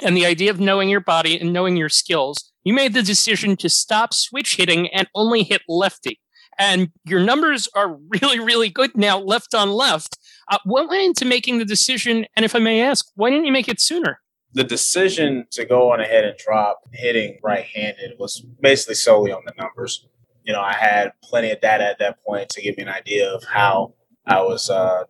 and 0.00 0.16
the 0.16 0.26
idea 0.26 0.50
of 0.50 0.60
knowing 0.60 0.88
your 0.88 1.00
body 1.00 1.38
and 1.38 1.52
knowing 1.52 1.76
your 1.76 1.88
skills. 1.88 2.52
You 2.64 2.74
made 2.74 2.94
the 2.94 3.02
decision 3.02 3.56
to 3.56 3.68
stop 3.68 4.12
switch 4.12 4.56
hitting 4.56 4.88
and 4.88 5.08
only 5.14 5.42
hit 5.42 5.62
lefty 5.68 6.20
and 6.58 6.90
your 7.04 7.20
numbers 7.20 7.68
are 7.74 7.96
really, 8.20 8.40
really 8.40 8.68
good 8.68 8.96
now, 8.96 9.18
left 9.18 9.54
on 9.54 9.70
left. 9.70 10.18
Uh, 10.50 10.58
what 10.64 10.88
went 10.88 11.02
into 11.02 11.24
making 11.24 11.58
the 11.58 11.64
decision? 11.64 12.26
And 12.36 12.44
if 12.44 12.54
I 12.54 12.58
may 12.58 12.82
ask, 12.82 13.06
why 13.14 13.30
didn't 13.30 13.46
you 13.46 13.52
make 13.52 13.68
it 13.68 13.80
sooner? 13.80 14.20
The 14.54 14.64
decision 14.64 15.46
to 15.52 15.64
go 15.64 15.92
on 15.92 16.00
ahead 16.00 16.24
and 16.24 16.36
drop 16.38 16.80
hitting 16.92 17.38
right 17.42 17.64
handed 17.64 18.12
was 18.18 18.40
basically 18.60 18.94
solely 18.94 19.30
on 19.30 19.42
the 19.44 19.52
numbers. 19.58 20.06
You 20.42 20.54
know, 20.54 20.62
I 20.62 20.72
had 20.72 21.12
plenty 21.22 21.50
of 21.50 21.60
data 21.60 21.84
at 21.84 21.98
that 21.98 22.24
point 22.24 22.48
to 22.50 22.62
give 22.62 22.76
me 22.78 22.84
an 22.84 22.88
idea 22.88 23.30
of 23.30 23.44
how 23.44 23.92
I 24.26 24.40
was 24.40 24.70
uh, 24.70 25.04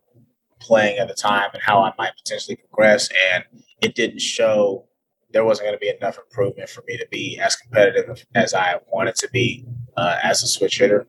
playing 0.58 0.98
at 0.98 1.06
the 1.06 1.14
time 1.14 1.50
and 1.52 1.62
how 1.62 1.82
I 1.82 1.92
might 1.96 2.16
potentially 2.16 2.56
progress. 2.56 3.08
And 3.32 3.44
it 3.80 3.94
didn't 3.94 4.20
show 4.20 4.88
there 5.30 5.44
wasn't 5.44 5.66
going 5.66 5.76
to 5.76 5.80
be 5.80 5.88
enough 5.90 6.18
improvement 6.18 6.68
for 6.68 6.82
me 6.86 6.96
to 6.96 7.06
be 7.10 7.38
as 7.38 7.54
competitive 7.54 8.24
as 8.34 8.54
I 8.54 8.76
wanted 8.92 9.14
to 9.16 9.28
be 9.30 9.64
uh, 9.96 10.18
as 10.22 10.42
a 10.42 10.46
switch 10.46 10.78
hitter. 10.78 11.06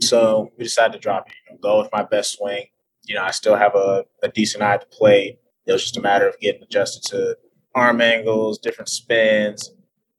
So 0.00 0.52
we 0.56 0.64
decided 0.64 0.94
to 0.94 0.98
drop 0.98 1.28
it. 1.28 1.34
You 1.46 1.54
know, 1.54 1.60
go 1.60 1.78
with 1.80 1.90
my 1.92 2.02
best 2.02 2.36
swing. 2.38 2.66
You 3.04 3.16
know, 3.16 3.22
I 3.22 3.30
still 3.30 3.56
have 3.56 3.74
a, 3.74 4.04
a 4.22 4.28
decent 4.28 4.62
eye 4.62 4.76
to 4.76 4.86
play. 4.86 5.38
It 5.66 5.72
was 5.72 5.82
just 5.82 5.96
a 5.96 6.00
matter 6.00 6.28
of 6.28 6.38
getting 6.40 6.62
adjusted 6.62 7.02
to 7.10 7.36
arm 7.74 8.00
angles, 8.00 8.58
different 8.58 8.88
spins, 8.88 9.70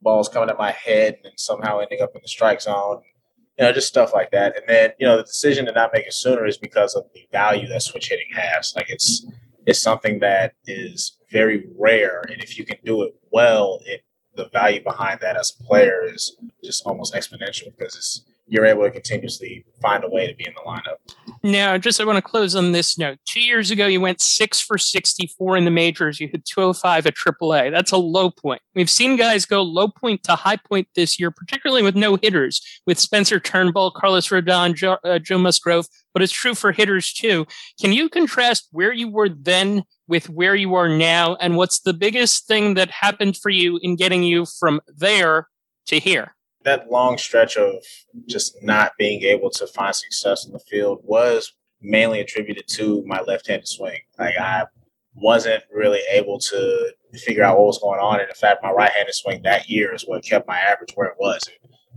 balls 0.01 0.29
coming 0.29 0.49
at 0.49 0.57
my 0.57 0.71
head, 0.71 1.17
and 1.23 1.33
somehow 1.37 1.79
ending 1.79 2.01
up 2.01 2.15
in 2.15 2.21
the 2.21 2.27
strike 2.27 2.61
zone. 2.61 3.01
You 3.57 3.65
know, 3.65 3.71
just 3.71 3.87
stuff 3.87 4.13
like 4.13 4.31
that. 4.31 4.57
And 4.57 4.65
then, 4.67 4.91
you 4.99 5.05
know, 5.05 5.17
the 5.17 5.23
decision 5.23 5.65
to 5.65 5.71
not 5.71 5.91
make 5.93 6.07
it 6.07 6.13
sooner 6.13 6.45
is 6.45 6.57
because 6.57 6.95
of 6.95 7.05
the 7.13 7.27
value 7.31 7.67
that 7.67 7.83
switch 7.83 8.09
hitting 8.09 8.27
has. 8.33 8.73
Like 8.75 8.89
it's 8.89 9.25
it's 9.65 9.81
something 9.81 10.19
that 10.19 10.53
is 10.65 11.17
very 11.31 11.67
rare, 11.77 12.23
and 12.29 12.41
if 12.43 12.57
you 12.57 12.65
can 12.65 12.77
do 12.83 13.03
it 13.03 13.15
well, 13.31 13.79
it 13.85 14.03
the 14.35 14.49
value 14.49 14.83
behind 14.83 15.19
that 15.21 15.37
as 15.37 15.55
a 15.59 15.63
player 15.63 16.03
is 16.11 16.37
just 16.63 16.85
almost 16.85 17.13
exponential 17.13 17.65
because 17.77 17.95
it's 17.95 18.23
you're 18.53 18.67
able 18.67 18.83
to 18.83 18.91
continuously 18.91 19.65
find 19.81 20.03
a 20.03 20.07
way 20.07 20.27
to 20.27 20.35
be 20.35 20.45
in 20.45 20.53
the 20.53 20.61
lineup. 20.61 20.97
Now, 21.41 21.75
just 21.79 21.99
I 21.99 22.05
want 22.05 22.17
to 22.17 22.21
close 22.21 22.55
on 22.55 22.71
this 22.71 22.99
note. 22.99 23.17
Two 23.25 23.41
years 23.41 23.71
ago, 23.71 23.87
you 23.87 23.99
went 23.99 24.21
six 24.21 24.61
for 24.61 24.77
64 24.77 25.57
in 25.57 25.65
the 25.65 25.71
majors. 25.71 26.19
You 26.19 26.27
hit 26.27 26.45
205 26.45 27.07
at 27.07 27.15
AAA. 27.15 27.71
That's 27.71 27.91
a 27.91 27.97
low 27.97 28.29
point. 28.29 28.61
We've 28.75 28.91
seen 28.91 29.15
guys 29.15 29.47
go 29.47 29.63
low 29.63 29.87
point 29.87 30.21
to 30.25 30.35
high 30.35 30.57
point 30.57 30.87
this 30.95 31.19
year, 31.19 31.31
particularly 31.31 31.81
with 31.81 31.95
no 31.95 32.15
hitters, 32.15 32.61
with 32.85 32.99
Spencer 32.99 33.39
Turnbull, 33.39 33.89
Carlos 33.89 34.27
Rodon, 34.27 34.75
Joe, 34.75 34.97
uh, 35.03 35.17
Joe 35.17 35.39
Musgrove, 35.39 35.87
but 36.13 36.21
it's 36.21 36.31
true 36.31 36.53
for 36.53 36.71
hitters 36.71 37.11
too. 37.11 37.47
Can 37.81 37.91
you 37.91 38.07
contrast 38.07 38.67
where 38.71 38.93
you 38.93 39.09
were 39.09 39.29
then 39.29 39.81
with 40.07 40.29
where 40.29 40.53
you 40.53 40.75
are 40.75 40.89
now? 40.89 41.37
And 41.37 41.57
what's 41.57 41.79
the 41.79 41.93
biggest 41.93 42.45
thing 42.45 42.75
that 42.75 42.91
happened 42.91 43.35
for 43.35 43.49
you 43.49 43.79
in 43.81 43.95
getting 43.95 44.21
you 44.21 44.45
from 44.45 44.79
there 44.95 45.47
to 45.87 45.99
here? 45.99 46.35
That 46.63 46.89
long 46.89 47.17
stretch 47.17 47.57
of 47.57 47.75
just 48.27 48.57
not 48.61 48.93
being 48.97 49.23
able 49.23 49.49
to 49.51 49.67
find 49.67 49.95
success 49.95 50.45
in 50.45 50.53
the 50.53 50.59
field 50.59 50.99
was 51.03 51.53
mainly 51.81 52.19
attributed 52.21 52.67
to 52.67 53.03
my 53.05 53.21
left-handed 53.21 53.67
swing. 53.67 53.99
Like 54.17 54.37
I 54.39 54.65
wasn't 55.15 55.63
really 55.71 56.01
able 56.11 56.39
to 56.39 56.93
figure 57.13 57.43
out 57.43 57.57
what 57.57 57.67
was 57.67 57.79
going 57.79 57.99
on. 57.99 58.19
And 58.19 58.29
in 58.29 58.35
fact, 58.35 58.63
my 58.63 58.71
right-handed 58.71 59.13
swing 59.13 59.41
that 59.43 59.69
year 59.69 59.93
is 59.93 60.03
what 60.03 60.23
kept 60.23 60.47
my 60.47 60.57
average 60.57 60.93
where 60.95 61.07
it 61.07 61.17
was. 61.19 61.41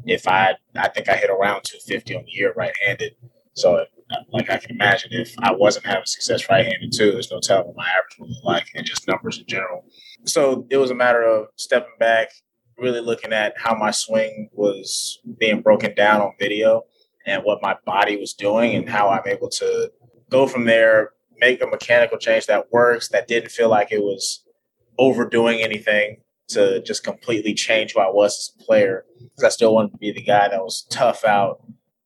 If 0.04 0.28
I, 0.28 0.54
I 0.76 0.88
think 0.88 1.08
I 1.08 1.16
hit 1.16 1.30
around 1.30 1.62
250 1.64 2.16
on 2.16 2.24
the 2.24 2.30
year 2.30 2.52
right-handed. 2.54 3.14
So, 3.54 3.84
like 4.32 4.50
I 4.50 4.58
can 4.58 4.72
imagine, 4.72 5.10
if 5.12 5.34
I 5.38 5.52
wasn't 5.52 5.86
having 5.86 6.04
success 6.04 6.48
right-handed 6.50 6.92
too, 6.92 7.12
there's 7.12 7.30
no 7.30 7.40
telling 7.40 7.68
what 7.68 7.76
my 7.76 7.88
average 7.88 8.18
would 8.20 8.28
look 8.28 8.44
like, 8.44 8.66
and 8.74 8.86
just 8.86 9.08
numbers 9.08 9.38
in 9.38 9.46
general. 9.46 9.84
So 10.24 10.66
it 10.70 10.76
was 10.76 10.90
a 10.90 10.94
matter 10.94 11.22
of 11.22 11.46
stepping 11.56 11.94
back, 11.98 12.28
really 12.78 13.00
looking 13.00 13.32
at 13.32 13.54
how 13.56 13.74
my 13.74 13.90
swing 13.90 14.48
was 14.52 15.18
being 15.38 15.62
broken 15.62 15.94
down 15.94 16.20
on 16.20 16.32
video 16.38 16.82
and 17.26 17.42
what 17.42 17.62
my 17.62 17.76
body 17.84 18.16
was 18.16 18.34
doing 18.34 18.74
and 18.74 18.88
how 18.88 19.08
I'm 19.08 19.26
able 19.26 19.48
to 19.50 19.90
go 20.30 20.46
from 20.46 20.64
there, 20.64 21.10
make 21.38 21.62
a 21.62 21.66
mechanical 21.66 22.18
change 22.18 22.46
that 22.46 22.72
works, 22.72 23.08
that 23.08 23.28
didn't 23.28 23.50
feel 23.50 23.68
like 23.68 23.92
it 23.92 24.02
was 24.02 24.44
overdoing 24.98 25.60
anything 25.60 26.18
to 26.48 26.80
just 26.82 27.02
completely 27.02 27.54
change 27.54 27.92
who 27.92 28.00
I 28.00 28.08
was 28.08 28.32
as 28.38 28.62
a 28.62 28.64
player. 28.64 29.04
Because 29.18 29.44
I 29.44 29.48
still 29.48 29.74
wanted 29.74 29.92
to 29.92 29.98
be 29.98 30.12
the 30.12 30.22
guy 30.22 30.48
that 30.48 30.62
was 30.62 30.86
tough 30.90 31.24
out, 31.24 31.62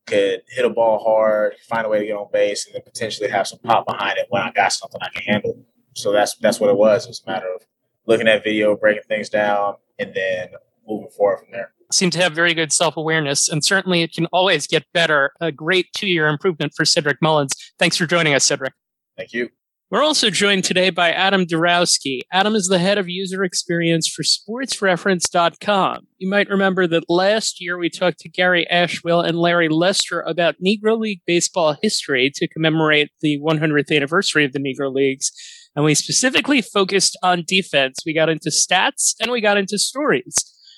could 0.06 0.42
hit 0.48 0.64
a 0.64 0.70
ball 0.70 0.98
hard, 0.98 1.54
find 1.68 1.86
a 1.86 1.88
way 1.88 2.00
to 2.00 2.06
get 2.06 2.16
on 2.16 2.28
base, 2.32 2.66
and 2.66 2.74
then 2.74 2.82
potentially 2.82 3.28
have 3.28 3.46
some 3.46 3.58
pop 3.60 3.86
behind 3.86 4.18
it 4.18 4.26
when 4.30 4.42
I 4.42 4.50
got 4.52 4.72
something 4.72 5.00
I 5.02 5.08
can 5.14 5.22
handle. 5.22 5.64
So 5.94 6.12
that's 6.12 6.36
that's 6.36 6.58
what 6.58 6.70
it 6.70 6.76
was. 6.76 7.04
It 7.04 7.10
was 7.10 7.22
a 7.26 7.30
matter 7.30 7.52
of 7.54 7.62
looking 8.06 8.28
at 8.28 8.44
video, 8.44 8.76
breaking 8.76 9.04
things 9.08 9.28
down, 9.28 9.74
and 9.98 10.12
then 10.14 10.48
moving 10.86 11.10
forward 11.10 11.38
from 11.38 11.48
there 11.52 11.72
seem 11.92 12.10
to 12.10 12.18
have 12.18 12.32
very 12.32 12.54
good 12.54 12.72
self 12.72 12.96
awareness, 12.96 13.48
and 13.48 13.64
certainly 13.64 14.02
it 14.02 14.12
can 14.12 14.26
always 14.26 14.66
get 14.66 14.84
better. 14.92 15.32
A 15.40 15.52
great 15.52 15.92
two 15.94 16.08
year 16.08 16.28
improvement 16.28 16.72
for 16.76 16.84
Cedric 16.84 17.18
Mullins. 17.20 17.52
Thanks 17.78 17.96
for 17.96 18.06
joining 18.06 18.34
us, 18.34 18.44
Cedric. 18.44 18.72
Thank 19.16 19.32
you. 19.32 19.50
We're 19.90 20.04
also 20.04 20.30
joined 20.30 20.62
today 20.62 20.90
by 20.90 21.10
Adam 21.10 21.44
Darowski. 21.46 22.20
Adam 22.32 22.54
is 22.54 22.68
the 22.68 22.78
head 22.78 22.96
of 22.96 23.08
user 23.08 23.42
experience 23.42 24.06
for 24.06 24.22
sportsreference.com. 24.22 26.06
You 26.16 26.30
might 26.30 26.48
remember 26.48 26.86
that 26.86 27.10
last 27.10 27.60
year 27.60 27.76
we 27.76 27.90
talked 27.90 28.20
to 28.20 28.28
Gary 28.28 28.68
Ashwill 28.70 29.26
and 29.26 29.36
Larry 29.36 29.68
Lester 29.68 30.20
about 30.20 30.54
Negro 30.64 30.96
League 30.96 31.22
baseball 31.26 31.76
history 31.82 32.30
to 32.36 32.46
commemorate 32.46 33.10
the 33.20 33.40
100th 33.40 33.90
anniversary 33.90 34.44
of 34.44 34.52
the 34.52 34.60
Negro 34.60 34.94
Leagues. 34.94 35.32
And 35.80 35.86
we 35.86 35.94
specifically 35.94 36.60
focused 36.60 37.16
on 37.22 37.42
defense. 37.46 38.00
We 38.04 38.12
got 38.12 38.28
into 38.28 38.50
stats 38.50 39.14
and 39.18 39.30
we 39.30 39.40
got 39.40 39.56
into 39.56 39.78
stories. 39.78 40.34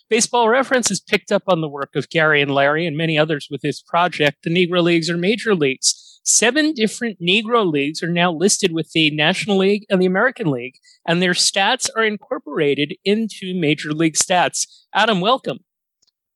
Baseball 0.09 0.49
Reference 0.49 0.91
has 0.91 1.01
picked 1.01 1.33
up 1.33 1.43
on 1.49 1.61
the 1.61 1.69
work 1.69 1.97
of 1.97 2.09
Gary 2.09 2.41
and 2.41 2.55
Larry 2.55 2.87
and 2.87 2.97
many 2.97 3.19
others 3.19 3.49
with 3.51 3.63
this 3.63 3.83
project, 3.83 4.45
The 4.45 4.55
Negro 4.55 4.81
Leagues 4.81 5.11
or 5.11 5.17
Major 5.17 5.57
Leagues. 5.57 6.21
Seven 6.23 6.73
different 6.73 7.19
Negro 7.21 7.69
Leagues 7.69 8.01
are 8.01 8.13
now 8.13 8.31
listed 8.31 8.71
with 8.73 8.93
the 8.95 9.11
National 9.11 9.59
League 9.59 9.87
and 9.91 10.01
the 10.01 10.07
American 10.07 10.53
League, 10.53 10.75
and 11.05 11.21
their 11.21 11.33
stats 11.33 11.91
are 11.97 12.05
incorporated 12.05 12.95
into 13.05 13.55
Major 13.57 13.91
League 13.91 14.15
stats. 14.15 14.69
Adam, 14.95 15.21
welcome. 15.21 15.65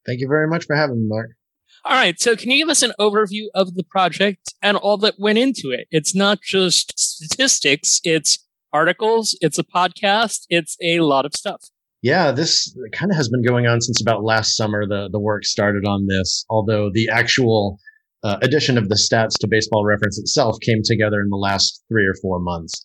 Thank 0.04 0.18
you 0.18 0.26
very 0.26 0.48
much 0.48 0.64
for 0.64 0.74
having 0.74 1.02
me, 1.02 1.06
Mark. 1.06 1.36
All 1.84 1.94
right, 1.94 2.18
so 2.18 2.34
can 2.34 2.50
you 2.50 2.64
give 2.64 2.68
us 2.68 2.82
an 2.82 2.94
overview 2.98 3.44
of 3.54 3.76
the 3.76 3.84
project 3.84 4.54
and 4.60 4.76
all 4.76 4.96
that 4.98 5.20
went 5.20 5.38
into 5.38 5.70
it? 5.70 5.86
It's 5.92 6.16
not 6.16 6.40
just 6.42 6.98
statistics, 6.98 8.00
it's 8.02 8.40
articles, 8.76 9.36
it's 9.40 9.58
a 9.58 9.64
podcast, 9.64 10.46
it's 10.50 10.76
a 10.82 11.00
lot 11.00 11.24
of 11.24 11.32
stuff. 11.34 11.62
Yeah, 12.02 12.30
this 12.30 12.76
kind 12.92 13.10
of 13.10 13.16
has 13.16 13.28
been 13.28 13.42
going 13.42 13.66
on 13.66 13.80
since 13.80 14.00
about 14.00 14.22
last 14.22 14.56
summer. 14.56 14.86
The 14.86 15.08
the 15.10 15.18
work 15.18 15.44
started 15.44 15.84
on 15.86 16.06
this, 16.06 16.44
although 16.50 16.90
the 16.92 17.08
actual 17.08 17.78
uh, 18.22 18.36
addition 18.42 18.76
of 18.78 18.88
the 18.88 18.94
stats 18.94 19.38
to 19.40 19.48
Baseball 19.48 19.84
Reference 19.84 20.18
itself 20.18 20.56
came 20.60 20.80
together 20.84 21.20
in 21.20 21.30
the 21.30 21.36
last 21.48 21.82
three 21.88 22.06
or 22.06 22.14
four 22.22 22.38
months. 22.38 22.84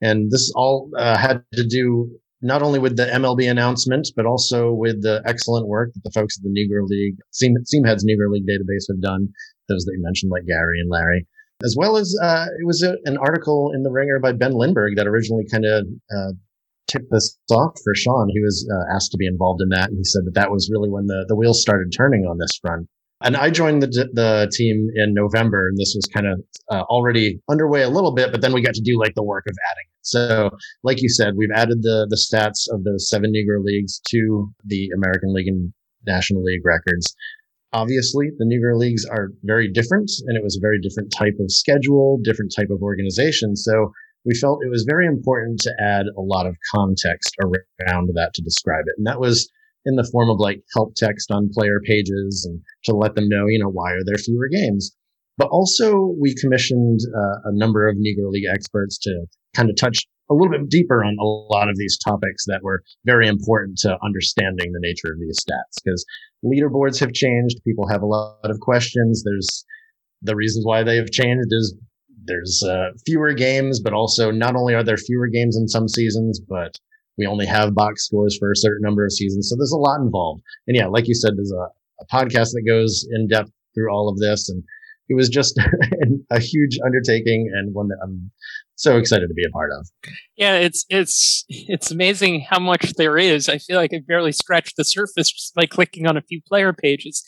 And 0.00 0.30
this 0.30 0.52
all 0.54 0.90
uh, 0.96 1.16
had 1.16 1.42
to 1.54 1.66
do 1.66 2.10
not 2.40 2.62
only 2.62 2.78
with 2.78 2.96
the 2.96 3.06
MLB 3.06 3.48
announcement, 3.48 4.08
but 4.16 4.26
also 4.26 4.72
with 4.72 5.02
the 5.02 5.22
excellent 5.26 5.68
work 5.68 5.92
that 5.94 6.02
the 6.02 6.10
folks 6.10 6.36
at 6.36 6.42
the 6.42 6.50
Negro 6.50 6.86
League, 6.88 7.16
Seam, 7.30 7.54
Seamhead's 7.72 8.04
Negro 8.04 8.30
League 8.30 8.46
database 8.46 8.86
have 8.90 9.00
done. 9.00 9.28
Those 9.68 9.84
that 9.84 9.94
you 9.96 10.02
mentioned, 10.02 10.32
like 10.32 10.46
Gary 10.46 10.80
and 10.80 10.90
Larry, 10.90 11.26
as 11.64 11.74
well 11.78 11.96
as 11.96 12.16
uh, 12.22 12.46
it 12.60 12.66
was 12.66 12.82
a, 12.82 12.94
an 13.04 13.16
article 13.18 13.72
in 13.74 13.82
the 13.82 13.90
Ringer 13.90 14.18
by 14.18 14.32
Ben 14.32 14.52
Lindbergh 14.52 14.96
that 14.96 15.06
originally 15.06 15.44
kind 15.50 15.64
of 15.64 15.86
uh, 16.14 16.32
tipped 16.88 17.10
this 17.10 17.38
off 17.50 17.72
for 17.82 17.94
Sean. 17.94 18.28
He 18.32 18.40
was 18.40 18.68
uh, 18.70 18.94
asked 18.94 19.12
to 19.12 19.16
be 19.18 19.26
involved 19.26 19.62
in 19.62 19.68
that, 19.70 19.88
and 19.88 19.98
he 19.98 20.04
said 20.04 20.22
that 20.26 20.34
that 20.34 20.50
was 20.50 20.70
really 20.72 20.90
when 20.90 21.06
the, 21.06 21.24
the 21.28 21.36
wheels 21.36 21.60
started 21.60 21.92
turning 21.96 22.24
on 22.24 22.38
this 22.38 22.58
front. 22.60 22.88
And 23.24 23.36
I 23.36 23.50
joined 23.50 23.82
the 23.82 23.88
the 24.12 24.50
team 24.52 24.88
in 24.96 25.14
November, 25.14 25.68
and 25.68 25.78
this 25.78 25.94
was 25.94 26.08
kind 26.12 26.26
of 26.26 26.40
uh, 26.70 26.82
already 26.82 27.40
underway 27.48 27.82
a 27.82 27.88
little 27.88 28.12
bit. 28.12 28.32
But 28.32 28.40
then 28.40 28.52
we 28.52 28.62
got 28.62 28.74
to 28.74 28.82
do 28.82 28.98
like 28.98 29.14
the 29.14 29.22
work 29.22 29.44
of 29.46 29.54
adding 29.70 29.86
it. 29.86 30.00
So, 30.02 30.50
like 30.82 31.00
you 31.00 31.08
said, 31.08 31.34
we've 31.36 31.54
added 31.54 31.82
the 31.82 32.06
the 32.10 32.16
stats 32.16 32.66
of 32.74 32.82
the 32.82 32.98
seven 32.98 33.32
Negro 33.32 33.62
leagues 33.64 34.00
to 34.08 34.52
the 34.64 34.90
American 34.96 35.32
League 35.32 35.46
and 35.46 35.72
National 36.04 36.42
League 36.42 36.64
records. 36.64 37.14
Obviously, 37.72 38.28
the 38.36 38.44
Negro 38.44 38.78
leagues 38.78 39.04
are 39.06 39.30
very 39.44 39.70
different, 39.70 40.10
and 40.26 40.36
it 40.36 40.44
was 40.44 40.56
a 40.56 40.60
very 40.60 40.78
different 40.80 41.10
type 41.10 41.36
of 41.40 41.50
schedule, 41.50 42.18
different 42.22 42.52
type 42.54 42.68
of 42.70 42.82
organization. 42.82 43.56
So 43.56 43.92
we 44.24 44.34
felt 44.34 44.62
it 44.64 44.70
was 44.70 44.84
very 44.88 45.06
important 45.06 45.60
to 45.60 45.72
add 45.80 46.06
a 46.16 46.20
lot 46.20 46.46
of 46.46 46.56
context 46.74 47.34
around 47.42 48.10
that 48.14 48.34
to 48.34 48.42
describe 48.42 48.84
it. 48.86 48.94
And 48.98 49.06
that 49.06 49.20
was 49.20 49.50
in 49.84 49.96
the 49.96 50.08
form 50.12 50.30
of 50.30 50.38
like 50.38 50.62
help 50.74 50.94
text 50.94 51.30
on 51.30 51.50
player 51.52 51.80
pages 51.84 52.46
and 52.48 52.60
to 52.84 52.94
let 52.94 53.14
them 53.14 53.28
know, 53.28 53.46
you 53.48 53.58
know, 53.58 53.70
why 53.70 53.92
are 53.92 54.04
there 54.04 54.16
fewer 54.16 54.48
games? 54.48 54.94
But 55.38 55.48
also 55.48 56.14
we 56.20 56.34
commissioned 56.34 57.00
uh, 57.16 57.48
a 57.48 57.52
number 57.56 57.88
of 57.88 57.96
Negro 57.96 58.30
League 58.30 58.48
experts 58.52 58.98
to 58.98 59.26
kind 59.56 59.70
of 59.70 59.76
touch 59.76 60.06
a 60.30 60.34
little 60.34 60.50
bit 60.50 60.68
deeper 60.68 61.04
on 61.04 61.16
a 61.20 61.24
lot 61.24 61.68
of 61.68 61.76
these 61.76 61.98
topics 61.98 62.44
that 62.46 62.62
were 62.62 62.82
very 63.04 63.28
important 63.28 63.78
to 63.78 63.98
understanding 64.02 64.72
the 64.72 64.80
nature 64.80 65.12
of 65.12 65.20
these 65.20 65.44
stats 65.44 65.82
because 65.84 66.04
leaderboards 66.44 66.98
have 67.00 67.12
changed. 67.12 67.60
People 67.64 67.88
have 67.88 68.02
a 68.02 68.06
lot 68.06 68.50
of 68.50 68.60
questions. 68.60 69.22
There's 69.24 69.64
the 70.22 70.36
reasons 70.36 70.64
why 70.64 70.82
they 70.82 70.96
have 70.96 71.10
changed 71.10 71.48
is 71.50 71.76
there's 72.24 72.62
uh, 72.62 72.90
fewer 73.04 73.32
games, 73.32 73.80
but 73.80 73.92
also 73.92 74.30
not 74.30 74.54
only 74.54 74.74
are 74.74 74.84
there 74.84 74.96
fewer 74.96 75.28
games 75.28 75.56
in 75.56 75.68
some 75.68 75.88
seasons, 75.88 76.40
but 76.40 76.78
we 77.18 77.26
only 77.26 77.46
have 77.46 77.74
box 77.74 78.06
scores 78.06 78.36
for 78.38 78.50
a 78.50 78.56
certain 78.56 78.82
number 78.82 79.04
of 79.04 79.12
seasons. 79.12 79.48
So 79.48 79.56
there's 79.56 79.72
a 79.72 79.76
lot 79.76 80.00
involved. 80.00 80.42
And 80.66 80.76
yeah, 80.76 80.86
like 80.86 81.08
you 81.08 81.14
said, 81.14 81.36
there's 81.36 81.52
a, 81.52 81.66
a 82.02 82.06
podcast 82.12 82.52
that 82.52 82.64
goes 82.66 83.06
in 83.10 83.28
depth 83.28 83.50
through 83.74 83.92
all 83.92 84.08
of 84.08 84.18
this. 84.18 84.48
And 84.48 84.62
it 85.08 85.14
was 85.14 85.28
just 85.28 85.58
a 86.30 86.38
huge 86.38 86.78
undertaking 86.84 87.50
and 87.54 87.74
one 87.74 87.88
that 87.88 87.98
I'm 88.02 88.30
so 88.82 88.96
excited 88.96 89.28
to 89.28 89.34
be 89.34 89.44
a 89.44 89.50
part 89.50 89.70
of. 89.72 89.88
Yeah, 90.36 90.56
it's 90.56 90.84
it's 90.88 91.44
it's 91.48 91.90
amazing 91.90 92.46
how 92.48 92.58
much 92.58 92.94
there 92.94 93.16
is. 93.16 93.48
I 93.48 93.58
feel 93.58 93.76
like 93.76 93.94
I 93.94 94.00
barely 94.06 94.32
scratched 94.32 94.76
the 94.76 94.84
surface 94.84 95.30
just 95.30 95.54
by 95.54 95.66
clicking 95.66 96.06
on 96.06 96.16
a 96.16 96.22
few 96.22 96.40
player 96.46 96.72
pages. 96.72 97.24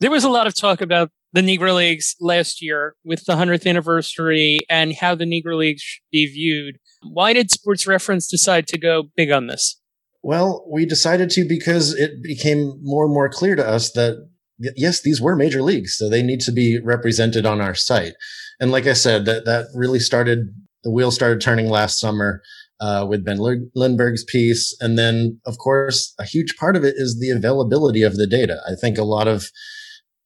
There 0.00 0.10
was 0.10 0.24
a 0.24 0.30
lot 0.30 0.46
of 0.46 0.54
talk 0.54 0.80
about 0.80 1.10
the 1.32 1.40
Negro 1.40 1.74
Leagues 1.74 2.16
last 2.20 2.62
year 2.62 2.94
with 3.04 3.24
the 3.24 3.34
100th 3.34 3.66
anniversary 3.66 4.58
and 4.68 4.94
how 4.94 5.14
the 5.14 5.24
Negro 5.24 5.56
Leagues 5.56 5.82
should 5.82 6.02
be 6.10 6.26
viewed. 6.26 6.78
Why 7.02 7.32
did 7.32 7.50
Sports 7.50 7.86
Reference 7.86 8.26
decide 8.26 8.66
to 8.68 8.78
go 8.78 9.04
big 9.16 9.30
on 9.30 9.46
this? 9.46 9.80
Well, 10.22 10.66
we 10.70 10.84
decided 10.84 11.30
to 11.30 11.46
because 11.48 11.94
it 11.94 12.22
became 12.22 12.78
more 12.82 13.04
and 13.04 13.14
more 13.14 13.30
clear 13.30 13.56
to 13.56 13.66
us 13.66 13.92
that 13.92 14.28
yes, 14.76 15.00
these 15.02 15.20
were 15.20 15.36
major 15.36 15.62
leagues, 15.62 15.96
so 15.96 16.08
they 16.08 16.22
need 16.22 16.40
to 16.40 16.52
be 16.52 16.78
represented 16.82 17.46
on 17.46 17.60
our 17.60 17.74
site. 17.74 18.14
And 18.58 18.70
like 18.70 18.86
I 18.86 18.92
said, 18.92 19.24
that 19.24 19.46
that 19.46 19.66
really 19.74 20.00
started 20.00 20.54
the 20.82 20.90
wheel 20.90 21.10
started 21.10 21.40
turning 21.40 21.68
last 21.68 22.00
summer 22.00 22.42
uh, 22.80 23.06
with 23.08 23.24
Ben 23.24 23.38
Lindbergh's 23.74 24.24
piece, 24.24 24.76
and 24.80 24.98
then 24.98 25.40
of 25.46 25.58
course 25.58 26.14
a 26.18 26.24
huge 26.24 26.56
part 26.56 26.76
of 26.76 26.84
it 26.84 26.94
is 26.96 27.18
the 27.20 27.30
availability 27.30 28.02
of 28.02 28.16
the 28.16 28.26
data. 28.26 28.60
I 28.66 28.74
think 28.74 28.96
a 28.96 29.04
lot 29.04 29.28
of 29.28 29.50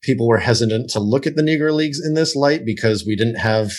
people 0.02 0.28
were 0.28 0.38
hesitant 0.38 0.90
to 0.90 1.00
look 1.00 1.26
at 1.26 1.34
the 1.34 1.42
Negro 1.42 1.74
Leagues 1.74 2.00
in 2.04 2.14
this 2.14 2.36
light 2.36 2.64
because 2.64 3.04
we 3.06 3.16
didn't 3.16 3.36
have 3.36 3.72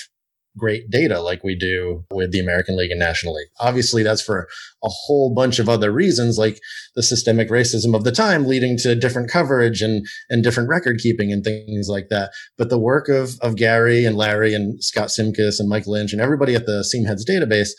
great 0.57 0.89
data 0.89 1.21
like 1.21 1.43
we 1.43 1.55
do 1.55 2.03
with 2.11 2.31
the 2.31 2.39
American 2.39 2.77
League 2.77 2.91
and 2.91 2.99
National 2.99 3.33
League. 3.33 3.47
Obviously, 3.59 4.03
that's 4.03 4.21
for 4.21 4.47
a 4.83 4.89
whole 4.89 5.33
bunch 5.33 5.59
of 5.59 5.69
other 5.69 5.91
reasons, 5.91 6.37
like 6.37 6.59
the 6.95 7.03
systemic 7.03 7.49
racism 7.49 7.95
of 7.95 8.03
the 8.03 8.11
time 8.11 8.45
leading 8.45 8.77
to 8.77 8.95
different 8.95 9.29
coverage 9.29 9.81
and, 9.81 10.05
and 10.29 10.43
different 10.43 10.69
record 10.69 10.99
keeping 10.99 11.31
and 11.31 11.43
things 11.43 11.87
like 11.89 12.07
that. 12.09 12.31
But 12.57 12.69
the 12.69 12.79
work 12.79 13.09
of, 13.09 13.37
of 13.41 13.55
Gary 13.55 14.05
and 14.05 14.17
Larry 14.17 14.53
and 14.53 14.83
Scott 14.83 15.09
Simkus 15.09 15.59
and 15.59 15.69
Mike 15.69 15.87
Lynch 15.87 16.13
and 16.13 16.21
everybody 16.21 16.55
at 16.55 16.65
the 16.65 16.83
Seamheads 16.83 17.29
database 17.29 17.69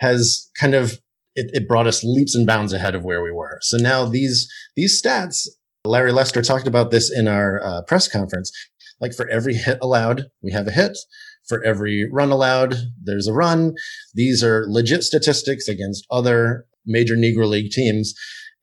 has 0.00 0.50
kind 0.58 0.74
of 0.74 0.98
it, 1.34 1.50
it 1.52 1.68
brought 1.68 1.86
us 1.86 2.02
leaps 2.02 2.34
and 2.34 2.46
bounds 2.46 2.72
ahead 2.72 2.94
of 2.94 3.04
where 3.04 3.22
we 3.22 3.30
were. 3.30 3.58
So 3.62 3.76
now 3.76 4.06
these 4.06 4.50
these 4.74 5.00
stats 5.00 5.46
Larry 5.86 6.12
Lester 6.12 6.42
talked 6.42 6.66
about 6.66 6.90
this 6.90 7.10
in 7.10 7.28
our 7.28 7.62
uh, 7.62 7.82
press 7.82 8.08
conference. 8.08 8.52
Like 9.00 9.14
for 9.14 9.28
every 9.28 9.54
hit 9.54 9.78
allowed, 9.80 10.24
we 10.42 10.52
have 10.52 10.66
a 10.66 10.72
hit. 10.72 10.96
For 11.48 11.62
every 11.64 12.08
run 12.10 12.30
allowed, 12.30 12.74
there's 13.02 13.28
a 13.28 13.32
run. 13.32 13.74
These 14.14 14.42
are 14.42 14.66
legit 14.68 15.04
statistics 15.04 15.68
against 15.68 16.06
other 16.10 16.66
major 16.86 17.16
Negro 17.16 17.48
League 17.48 17.70
teams. 17.70 18.14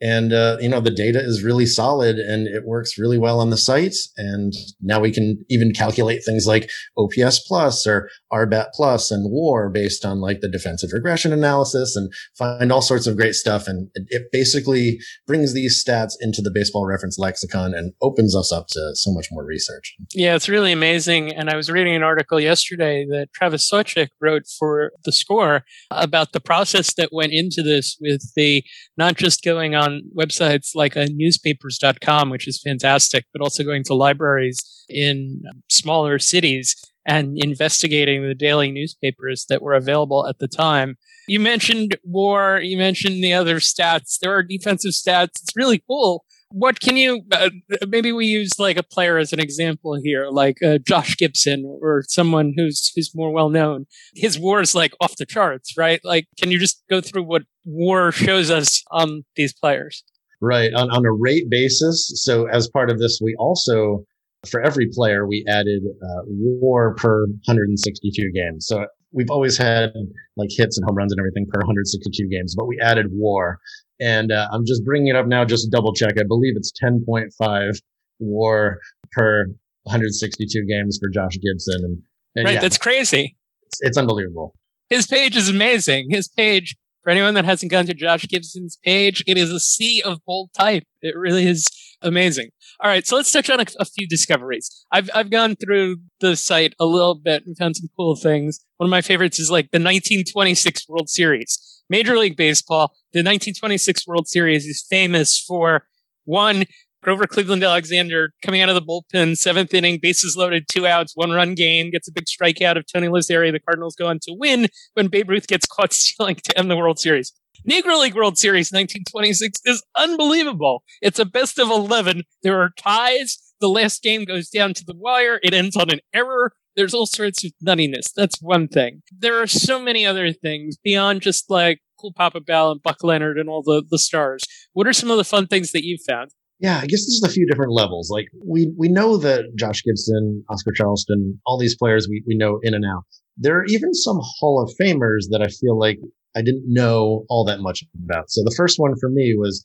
And 0.04 0.34
uh, 0.34 0.58
you 0.60 0.68
know 0.68 0.82
the 0.82 0.92
data 0.92 1.20
is 1.20 1.44
really 1.44 1.66
solid 1.66 2.18
and 2.18 2.46
it 2.46 2.66
works 2.66 3.00
really 3.00 3.18
well 3.18 3.40
on 3.40 3.52
the 3.52 3.58
sites. 3.58 4.12
And 4.18 4.54
now 4.82 5.00
we 5.00 5.12
can 5.12 5.44
even 5.50 5.72
calculate 5.72 6.26
things 6.26 6.46
like 6.46 6.70
ops 6.98 7.40
plus 7.40 7.88
or 7.88 8.10
rbat 8.32 8.68
plus 8.74 9.12
and 9.12 9.32
war 9.32 9.70
based 9.70 10.04
on 10.04 10.20
like 10.20 10.42
the 10.42 10.50
defensive 10.50 10.90
regression 10.92 11.32
analysis 11.32 11.96
and 11.96 12.12
find 12.38 12.70
all 12.70 12.82
sorts 12.82 13.08
of 13.08 13.16
great 13.16 13.34
stuff. 13.34 13.66
And 13.66 13.90
it 13.96 14.24
basically 14.34 15.00
brings 15.26 15.54
these 15.54 15.82
stats 15.82 16.14
into 16.20 16.42
the 16.42 16.52
baseball 16.54 16.86
reference 16.86 17.18
lexicon 17.18 17.74
and 17.74 17.94
opens 18.02 18.36
us 18.36 18.52
up 18.52 18.68
to 18.72 18.92
so 18.96 19.14
much 19.14 19.28
more 19.32 19.46
research. 19.46 19.96
Yeah 20.14 20.36
it's 20.36 20.50
really 20.50 20.74
amazing. 20.74 21.32
And 21.32 21.50
i 21.50 21.56
was 21.56 21.72
reading 21.72 21.96
an 21.96 22.04
article 22.04 22.42
yesterday 22.42 23.06
that 23.10 23.32
travis 23.34 23.70
Sawchik 23.72 24.10
wrote 24.20 24.44
for 24.60 24.92
the 25.06 25.14
score 25.14 25.64
about 25.92 26.34
the 26.34 26.42
process 26.42 26.94
that 26.96 27.14
went 27.14 27.32
into 27.32 27.64
this 27.64 27.96
with 28.02 28.34
the 28.36 28.66
not 28.98 29.16
just 29.16 29.44
going 29.44 29.76
on 29.76 29.93
websites 30.18 30.76
like 30.76 30.96
uh, 30.98 31.08
newspapers.com, 31.12 32.30
which 32.30 32.48
is 32.48 32.62
fantastic, 32.62 33.26
but 33.34 33.42
also 33.42 33.64
going 33.64 33.84
to 33.86 33.94
libraries 33.94 34.86
in 34.90 35.42
smaller 35.70 36.20
cities 36.20 36.76
and 37.06 37.38
investigating 37.44 38.26
the 38.26 38.36
daily 38.36 38.72
newspapers 38.72 39.46
that 39.50 39.62
were 39.62 39.74
available 39.74 40.28
at 40.28 40.40
the 40.40 40.48
time. 40.48 40.98
You 41.28 41.40
mentioned 41.40 41.98
war, 42.04 42.60
you 42.62 42.78
mentioned 42.78 43.24
the 43.24 43.34
other 43.34 43.60
stats. 43.60 44.20
There 44.20 44.34
are 44.34 44.44
defensive 44.44 44.92
stats. 44.92 45.42
It's 45.42 45.56
really 45.56 45.84
cool 45.88 46.26
what 46.54 46.80
can 46.80 46.96
you 46.96 47.22
uh, 47.32 47.50
maybe 47.88 48.12
we 48.12 48.26
use 48.26 48.60
like 48.60 48.78
a 48.78 48.84
player 48.84 49.18
as 49.18 49.34
an 49.34 49.40
example 49.40 50.00
here 50.02 50.28
like 50.30 50.62
uh, 50.64 50.78
josh 50.78 51.18
gibson 51.18 51.66
or 51.82 52.04
someone 52.08 52.54
who's 52.56 52.92
who's 52.96 53.12
more 53.16 53.32
well 53.32 53.50
known 53.50 53.86
his 54.16 54.40
war 54.40 54.62
is 54.62 54.76
like 54.76 54.94
off 55.02 55.16
the 55.18 55.26
charts 55.26 55.74
right? 55.78 56.00
Like 56.04 56.28
can 56.40 56.52
you 56.52 56.60
just 56.60 56.84
go 56.90 57.02
through 57.02 57.24
what 57.24 57.44
war 57.66 58.12
shows 58.12 58.50
us 58.50 58.84
on 58.92 59.24
these 59.36 59.54
players? 59.54 60.04
Right 60.42 60.74
on, 60.74 60.90
on 60.92 61.06
a 61.06 61.12
rate 61.12 61.50
basis. 61.50 62.12
So 62.24 62.48
as 62.48 62.70
part 62.70 62.90
of 62.90 63.00
this 63.00 63.20
we 63.22 63.36
also 63.40 64.06
for 64.48 64.62
every 64.62 64.90
player 64.92 65.26
we 65.26 65.46
added 65.48 65.84
uh, 66.04 66.24
war 66.28 66.96
per 66.96 67.26
162 67.46 68.32
games. 68.32 68.68
So 68.68 68.86
we've 69.14 69.30
always 69.30 69.58
had 69.58 69.94
like 70.36 70.50
hits 70.52 70.78
and 70.78 70.86
home 70.86 70.96
runs 70.96 71.12
and 71.12 71.20
everything 71.20 71.46
per 71.52 71.60
162 71.60 72.28
games 72.28 72.56
but 72.58 72.66
we 72.66 72.80
added 72.82 73.08
war 73.12 73.60
and 74.00 74.32
uh, 74.32 74.48
I'm 74.52 74.66
just 74.66 74.84
bringing 74.84 75.08
it 75.08 75.16
up 75.16 75.28
now 75.28 75.46
just 75.46 75.64
to 75.64 75.70
double 75.70 75.94
check. 75.94 76.20
I 76.20 76.24
believe 76.24 76.54
it's 76.56 76.72
10.5 76.84 77.82
WAR 78.20 78.80
per 79.12 79.46
162 79.84 80.66
games 80.66 81.00
for 81.02 81.10
Josh 81.10 81.38
Gibson, 81.42 81.84
and, 81.84 82.02
and 82.36 82.46
right, 82.46 82.54
yeah, 82.56 82.60
that's 82.60 82.78
crazy. 82.78 83.38
It's, 83.68 83.80
it's 83.82 83.98
unbelievable. 83.98 84.56
His 84.90 85.08
page 85.08 85.38
is 85.38 85.50
amazing. 85.50 86.08
His 86.10 86.28
page, 86.28 86.76
for 87.04 87.10
anyone 87.10 87.34
that 87.34 87.46
hasn't 87.46 87.72
gone 87.72 87.86
to 87.86 87.94
Josh 87.94 88.26
Gibson's 88.28 88.78
page, 88.84 89.24
it 89.28 89.38
is 89.38 89.52
a 89.52 89.60
sea 89.60 90.02
of 90.04 90.24
bold 90.26 90.52
type. 90.58 90.84
It 91.02 91.16
really 91.18 91.46
is 91.46 91.68
amazing. 92.02 92.50
All 92.80 92.90
right, 92.90 93.06
so 93.06 93.16
let's 93.16 93.32
touch 93.32 93.50
on 93.50 93.60
a, 93.60 93.66
a, 93.80 93.86
few 93.86 94.08
discoveries. 94.08 94.86
I've 94.92 95.10
I've 95.14 95.30
gone 95.30 95.56
through 95.56 95.98
the 96.22 96.36
site 96.36 96.74
a 96.80 96.86
little 96.86 97.16
bit 97.16 97.46
and 97.46 97.58
found 97.58 97.76
some 97.76 97.90
cool 97.98 98.16
things. 98.16 98.60
One 98.78 98.88
of 98.88 98.92
my 98.92 99.02
favorites 99.02 99.40
is 99.40 99.52
like 99.52 99.72
the 99.72 99.78
1926 99.78 100.88
World 100.90 101.10
Series. 101.10 101.84
Major 101.90 102.18
League 102.18 102.38
Baseball, 102.38 102.88
the 103.12 103.20
1926 103.20 104.08
World 104.08 104.28
Series 104.28 104.66
is 104.66 104.86
famous 104.90 105.40
for 105.40 105.86
one, 106.26 106.64
Grover 107.04 107.28
Cleveland 107.28 107.64
Alexander 107.64 108.32
coming 108.42 108.62
out 108.62 108.70
of 108.70 108.76
the 108.76 108.82
bullpen, 108.82 109.38
seventh 109.38 109.74
inning, 109.74 110.00
bases 110.02 110.38
loaded, 110.38 110.68
two 110.72 110.88
outs, 110.88 111.12
one 111.16 111.32
run 111.32 111.54
game, 111.54 111.92
gets 111.92 112.08
a 112.08 112.14
big 112.14 112.26
strikeout 112.26 112.78
of 112.78 112.86
Tony 112.92 113.08
Lazzeri. 113.08 113.52
The 113.52 113.60
Cardinals 113.60 113.96
go 113.96 114.08
on 114.08 114.20
to 114.20 114.34
win 114.34 114.70
when 114.94 115.08
Babe 115.08 115.30
Ruth 115.30 115.48
gets 115.48 115.66
caught 115.66 115.92
stealing 115.94 116.36
to 116.36 116.58
end 116.58 116.72
the 116.72 116.78
World 116.78 117.00
Series. 117.00 117.34
Negro 117.70 118.00
League 118.02 118.16
World 118.16 118.38
Series 118.38 118.72
1926 118.72 119.60
is 119.66 119.84
unbelievable. 119.98 120.84
It's 121.02 121.20
a 121.20 121.26
best 121.26 121.60
of 121.60 121.70
11. 121.70 122.24
There 122.42 122.62
are 122.62 122.72
ties. 122.78 123.54
The 123.60 123.70
last 123.70 124.02
game 124.02 124.24
goes 124.24 124.50
down 124.50 124.74
to 124.74 124.86
the 124.86 124.96
wire. 124.96 125.40
It 125.44 125.54
ends 125.54 125.76
on 125.76 125.90
an 125.90 126.00
error. 126.14 126.54
There's 126.78 126.94
all 126.94 127.06
sorts 127.06 127.44
of 127.44 127.52
nuttiness. 127.66 128.14
That's 128.16 128.42
one 128.42 128.70
thing. 128.70 129.04
There 129.12 129.42
are 129.42 129.48
so 129.48 129.80
many 129.80 130.06
other 130.06 130.32
things 130.32 130.78
beyond 130.78 131.22
just 131.22 131.50
like 131.50 131.80
Cool 132.00 132.14
Papa 132.14 132.40
Bell 132.40 132.72
and 132.72 132.82
Buck 132.82 133.04
Leonard 133.04 133.38
and 133.38 133.50
all 133.50 133.62
the, 133.62 133.84
the 133.88 134.00
stars. 134.00 134.44
What 134.72 134.88
are 134.88 134.94
some 134.94 135.12
of 135.12 135.18
the 135.18 135.24
fun 135.24 135.48
things 135.48 135.74
that 135.74 135.86
you've 135.86 136.02
found? 136.08 136.32
Yeah, 136.64 136.78
I 136.78 136.88
guess 136.88 137.02
this 137.02 137.20
is 137.20 137.24
a 137.26 137.30
few 137.30 137.46
different 137.46 137.74
levels. 137.74 138.10
Like 138.10 138.28
we 138.42 138.74
we 138.78 138.88
know 138.88 139.18
that 139.18 139.54
Josh 139.56 139.84
Gibson, 139.84 140.46
Oscar 140.50 140.72
Charleston, 140.74 141.42
all 141.46 141.60
these 141.60 141.76
players 141.76 142.08
we, 142.10 142.24
we 142.26 142.38
know 142.38 142.60
in 142.64 142.74
and 142.74 142.86
out. 142.86 143.04
There 143.36 143.58
are 143.58 143.66
even 143.66 143.94
some 143.94 144.18
Hall 144.22 144.64
of 144.64 144.74
Famers 144.82 145.26
that 145.32 145.42
I 145.42 145.48
feel 145.48 145.78
like 145.78 146.00
I 146.38 146.42
didn't 146.42 146.64
know 146.66 147.26
all 147.28 147.44
that 147.46 147.60
much 147.60 147.84
about. 148.06 148.30
So 148.30 148.44
the 148.46 148.54
first 148.56 148.80
one 148.80 148.94
for 148.98 149.10
me 149.10 149.36
was 149.38 149.62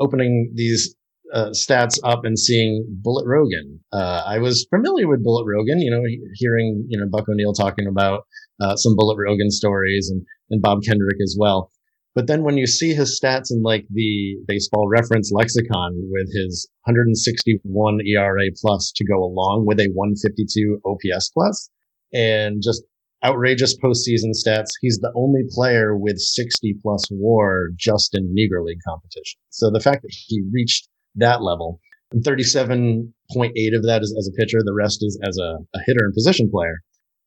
opening 0.00 0.50
these 0.54 0.94
uh, 1.34 1.50
stats 1.50 1.98
up 2.02 2.24
and 2.24 2.38
seeing 2.38 2.86
Bullet 3.02 3.26
Rogan. 3.26 3.80
Uh, 3.92 4.22
I 4.26 4.38
was 4.38 4.66
familiar 4.70 5.06
with 5.06 5.22
Bullet 5.22 5.44
Rogan, 5.46 5.80
you 5.80 5.90
know, 5.90 6.02
hearing, 6.36 6.86
you 6.88 6.98
know, 6.98 7.06
Buck 7.10 7.28
O'Neil 7.28 7.52
talking 7.52 7.86
about 7.86 8.22
uh, 8.62 8.74
some 8.76 8.96
Bullet 8.96 9.18
Rogan 9.18 9.50
stories 9.50 10.08
and, 10.10 10.24
and 10.48 10.62
Bob 10.62 10.78
Kendrick 10.82 11.18
as 11.22 11.36
well. 11.38 11.70
But 12.18 12.26
then 12.26 12.42
when 12.42 12.56
you 12.56 12.66
see 12.66 12.94
his 12.94 13.16
stats 13.16 13.52
in 13.52 13.62
like 13.62 13.86
the 13.92 14.38
baseball 14.48 14.88
reference 14.88 15.30
lexicon 15.30 15.92
with 16.10 16.26
his 16.34 16.68
161 16.82 17.98
ERA 18.04 18.46
plus 18.60 18.90
to 18.96 19.04
go 19.04 19.22
along 19.22 19.66
with 19.66 19.78
a 19.78 19.86
152 19.94 20.80
OPS 20.84 21.30
plus 21.30 21.70
and 22.12 22.60
just 22.60 22.82
outrageous 23.24 23.78
postseason 23.78 24.32
stats. 24.34 24.70
He's 24.80 24.98
the 24.98 25.12
only 25.14 25.42
player 25.48 25.96
with 25.96 26.18
60 26.18 26.74
plus 26.82 27.04
war 27.12 27.68
just 27.76 28.16
in 28.16 28.34
Negro 28.34 28.64
League 28.64 28.82
competition. 28.84 29.38
So 29.50 29.70
the 29.70 29.78
fact 29.78 30.02
that 30.02 30.12
he 30.12 30.42
reached 30.52 30.88
that 31.14 31.40
level. 31.40 31.78
And 32.10 32.24
37.8 32.24 33.76
of 33.76 33.84
that 33.84 34.02
is 34.02 34.12
as 34.18 34.28
a 34.28 34.36
pitcher. 34.36 34.58
The 34.64 34.74
rest 34.74 35.04
is 35.04 35.20
as 35.22 35.38
a, 35.38 35.58
a 35.72 35.80
hitter 35.86 36.04
and 36.04 36.14
position 36.14 36.50
player. 36.50 36.80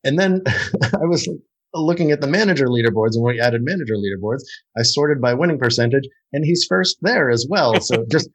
And 0.04 0.18
then 0.18 0.42
I 0.46 1.06
was 1.06 1.26
looking 1.74 2.10
at 2.10 2.20
the 2.20 2.26
manager 2.26 2.66
leaderboards 2.66 3.14
and 3.14 3.22
when 3.22 3.34
we 3.36 3.40
added 3.40 3.62
manager 3.62 3.94
leaderboards, 3.94 4.42
I 4.76 4.82
sorted 4.82 5.20
by 5.20 5.34
winning 5.34 5.58
percentage 5.58 6.04
and 6.32 6.44
he's 6.44 6.66
first 6.68 6.98
there 7.02 7.30
as 7.30 7.46
well. 7.48 7.80
So 7.80 8.04
just, 8.10 8.28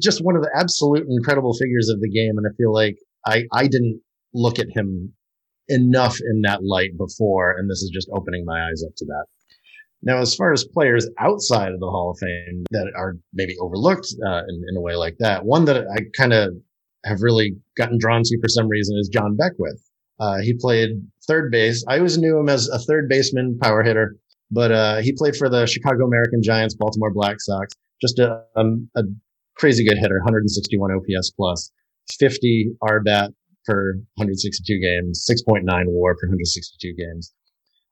just 0.00 0.24
one 0.24 0.36
of 0.36 0.42
the 0.42 0.50
absolute 0.54 1.06
incredible 1.08 1.54
figures 1.54 1.88
of 1.88 2.00
the 2.00 2.10
game. 2.10 2.38
And 2.38 2.46
I 2.46 2.54
feel 2.56 2.72
like 2.72 2.96
I, 3.26 3.44
I 3.52 3.66
didn't 3.66 4.00
look 4.32 4.58
at 4.58 4.68
him 4.70 5.12
enough 5.68 6.18
in 6.20 6.42
that 6.42 6.62
light 6.62 6.96
before. 6.98 7.56
And 7.58 7.70
this 7.70 7.82
is 7.82 7.90
just 7.92 8.08
opening 8.14 8.44
my 8.44 8.66
eyes 8.68 8.82
up 8.86 8.94
to 8.96 9.04
that. 9.06 9.24
Now, 10.02 10.18
as 10.18 10.34
far 10.34 10.52
as 10.52 10.64
players 10.64 11.08
outside 11.18 11.72
of 11.72 11.80
the 11.80 11.88
Hall 11.88 12.10
of 12.10 12.18
Fame 12.18 12.64
that 12.72 12.92
are 12.94 13.16
maybe 13.32 13.56
overlooked 13.58 14.06
uh, 14.26 14.42
in, 14.48 14.62
in, 14.68 14.76
a 14.76 14.80
way 14.80 14.96
like 14.96 15.16
that, 15.20 15.46
one 15.46 15.64
that 15.64 15.78
I 15.78 16.00
kind 16.14 16.34
of 16.34 16.50
have 17.06 17.22
really 17.22 17.56
gotten 17.78 17.98
drawn 17.98 18.22
to 18.22 18.40
for 18.40 18.48
some 18.48 18.68
reason 18.68 18.98
is 18.98 19.08
John 19.08 19.34
Beckwith. 19.34 19.82
Uh, 20.20 20.38
he 20.38 20.54
played 20.54 20.90
third 21.26 21.50
base. 21.50 21.84
I 21.88 21.96
always 21.96 22.18
knew 22.18 22.38
him 22.38 22.48
as 22.48 22.68
a 22.68 22.78
third 22.78 23.08
baseman, 23.08 23.58
power 23.60 23.82
hitter, 23.82 24.16
but 24.50 24.70
uh, 24.70 24.96
he 24.98 25.12
played 25.12 25.36
for 25.36 25.48
the 25.48 25.66
Chicago 25.66 26.06
American 26.06 26.42
Giants, 26.42 26.74
Baltimore 26.74 27.12
Black 27.12 27.36
Sox. 27.40 27.74
Just 28.00 28.18
a, 28.18 28.42
um, 28.56 28.88
a 28.96 29.02
crazy 29.56 29.86
good 29.86 29.98
hitter, 29.98 30.18
161 30.18 30.90
OPS 30.92 31.30
plus, 31.30 31.70
50 32.18 32.72
RBAT 32.82 33.30
per 33.66 33.94
162 34.16 34.80
games, 34.80 35.26
6.9 35.28 35.64
WAR 35.66 36.14
per 36.14 36.26
162 36.26 36.94
games. 36.94 37.32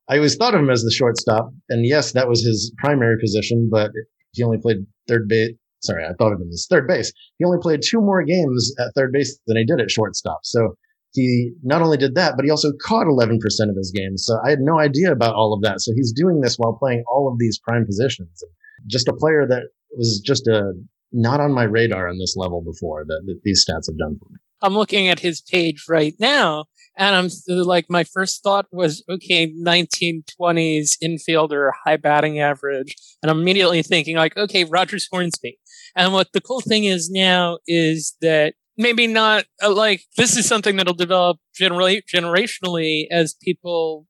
I 0.09 0.17
always 0.17 0.37
thought 0.37 0.55
of 0.55 0.61
him 0.61 0.71
as 0.71 0.83
the 0.83 0.91
shortstop, 0.91 1.53
and 1.69 1.87
yes, 1.87 2.13
that 2.13 2.29
was 2.29 2.43
his 2.43 2.73
primary 2.79 3.19
position, 3.19 3.69
but 3.71 3.91
he 4.33 4.43
only 4.43 4.59
played 4.59 4.79
third 5.09 5.29
base. 5.29 5.53
Sorry, 5.81 6.05
I 6.05 6.13
thought 6.13 6.33
of 6.33 6.41
him 6.41 6.49
as 6.53 6.67
third 6.69 6.87
base. 6.87 7.13
He 7.39 7.45
only 7.45 7.59
played 7.61 7.81
two 7.83 8.01
more 8.01 8.23
games 8.23 8.73
at 8.79 8.93
third 8.95 9.13
base 9.13 9.39
than 9.47 9.57
he 9.57 9.65
did 9.65 9.81
at 9.81 9.91
shortstop. 9.91 10.41
So 10.45 10.77
he 11.13 11.53
not 11.63 11.83
only 11.83 11.97
did 11.97 12.15
that, 12.15 12.35
but 12.37 12.45
he 12.45 12.51
also 12.51 12.73
caught 12.81 13.07
11% 13.07 13.35
of 13.69 13.77
his 13.77 13.93
games. 13.95 14.25
So 14.27 14.39
I 14.45 14.51
had 14.51 14.61
no 14.61 14.79
idea 14.79 15.13
about 15.13 15.35
all 15.35 15.53
of 15.53 15.63
that. 15.63 15.81
So 15.81 15.93
he's 15.95 16.13
doing 16.13 16.41
this 16.41 16.57
while 16.57 16.73
playing 16.73 17.05
all 17.11 17.31
of 17.31 17.39
these 17.39 17.59
prime 17.59 17.85
positions. 17.85 18.43
Just 18.87 19.09
a 19.09 19.13
player 19.13 19.47
that 19.47 19.63
was 19.97 20.21
just 20.25 20.47
a 20.49 20.73
not 21.13 21.41
on 21.41 21.53
my 21.53 21.65
radar 21.65 22.09
on 22.09 22.19
this 22.19 22.35
level 22.37 22.63
before 22.63 23.05
that, 23.07 23.23
that 23.27 23.41
these 23.45 23.65
stats 23.65 23.87
have 23.89 23.99
done 23.99 24.17
for 24.19 24.31
me. 24.31 24.39
I'm 24.63 24.75
looking 24.75 25.09
at 25.09 25.19
his 25.19 25.43
page 25.43 25.85
right 25.89 26.15
now 26.19 26.67
and 26.97 27.17
I'm 27.17 27.29
like, 27.49 27.87
my 27.89 28.05
first 28.05 28.43
thought 28.43 28.67
was, 28.71 29.05
okay, 29.09 29.53
1920s 29.53 30.97
infielder, 31.03 31.71
high 31.85 31.97
batting 31.97 32.39
average. 32.39 32.95
And 33.23 33.31
I'm 33.31 33.41
immediately 33.41 33.83
thinking 33.83 34.17
like, 34.17 34.37
okay, 34.37 34.65
Rogers 34.65 35.09
Hornsby. 35.11 35.59
And 35.97 36.13
what 36.13 36.33
the 36.33 36.41
cool 36.41 36.61
thing 36.61 36.85
is 36.85 37.11
now 37.11 37.59
is 37.67 38.17
that 38.23 38.55
maybe 38.77 39.07
not 39.07 39.45
uh, 39.63 39.73
like 39.73 40.03
this 40.17 40.37
is 40.37 40.47
something 40.47 40.77
that'll 40.77 40.95
develop 40.95 41.39
generally 41.55 42.03
generationally 42.13 43.07
as 43.11 43.35
people 43.35 44.07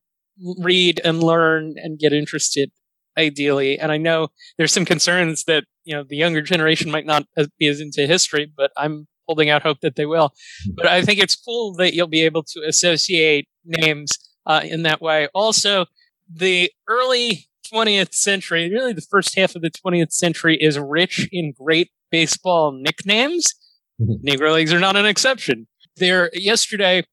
read 0.59 0.99
and 1.03 1.21
learn 1.23 1.75
and 1.77 1.99
get 1.99 2.13
interested 2.13 2.71
ideally 3.17 3.77
and 3.77 3.91
i 3.91 3.97
know 3.97 4.29
there's 4.57 4.71
some 4.71 4.85
concerns 4.85 5.43
that 5.43 5.63
you 5.83 5.93
know 5.93 6.03
the 6.03 6.15
younger 6.15 6.41
generation 6.41 6.89
might 6.89 7.05
not 7.05 7.25
be 7.59 7.67
as 7.67 7.79
into 7.79 8.07
history 8.07 8.51
but 8.55 8.71
i'm 8.77 9.07
holding 9.27 9.49
out 9.49 9.63
hope 9.63 9.79
that 9.81 9.95
they 9.95 10.05
will. 10.05 10.33
But 10.75 10.87
I 10.87 11.01
think 11.01 11.19
it's 11.19 11.35
cool 11.35 11.73
that 11.75 11.93
you'll 11.93 12.07
be 12.07 12.23
able 12.23 12.43
to 12.43 12.61
associate 12.67 13.47
names 13.65 14.17
uh, 14.45 14.61
in 14.63 14.83
that 14.83 15.01
way. 15.01 15.27
Also, 15.33 15.85
the 16.31 16.71
early 16.87 17.47
20th 17.73 18.13
century, 18.13 18.69
really 18.69 18.93
the 18.93 19.01
first 19.01 19.35
half 19.37 19.55
of 19.55 19.61
the 19.61 19.71
20th 19.71 20.11
century, 20.11 20.57
is 20.59 20.77
rich 20.77 21.27
in 21.31 21.53
great 21.53 21.91
baseball 22.11 22.71
nicknames. 22.71 23.53
Negro 24.01 24.53
Leagues 24.53 24.73
are 24.73 24.79
not 24.79 24.95
an 24.95 25.05
exception. 25.05 25.67
There, 25.97 26.29
yesterday, 26.33 27.03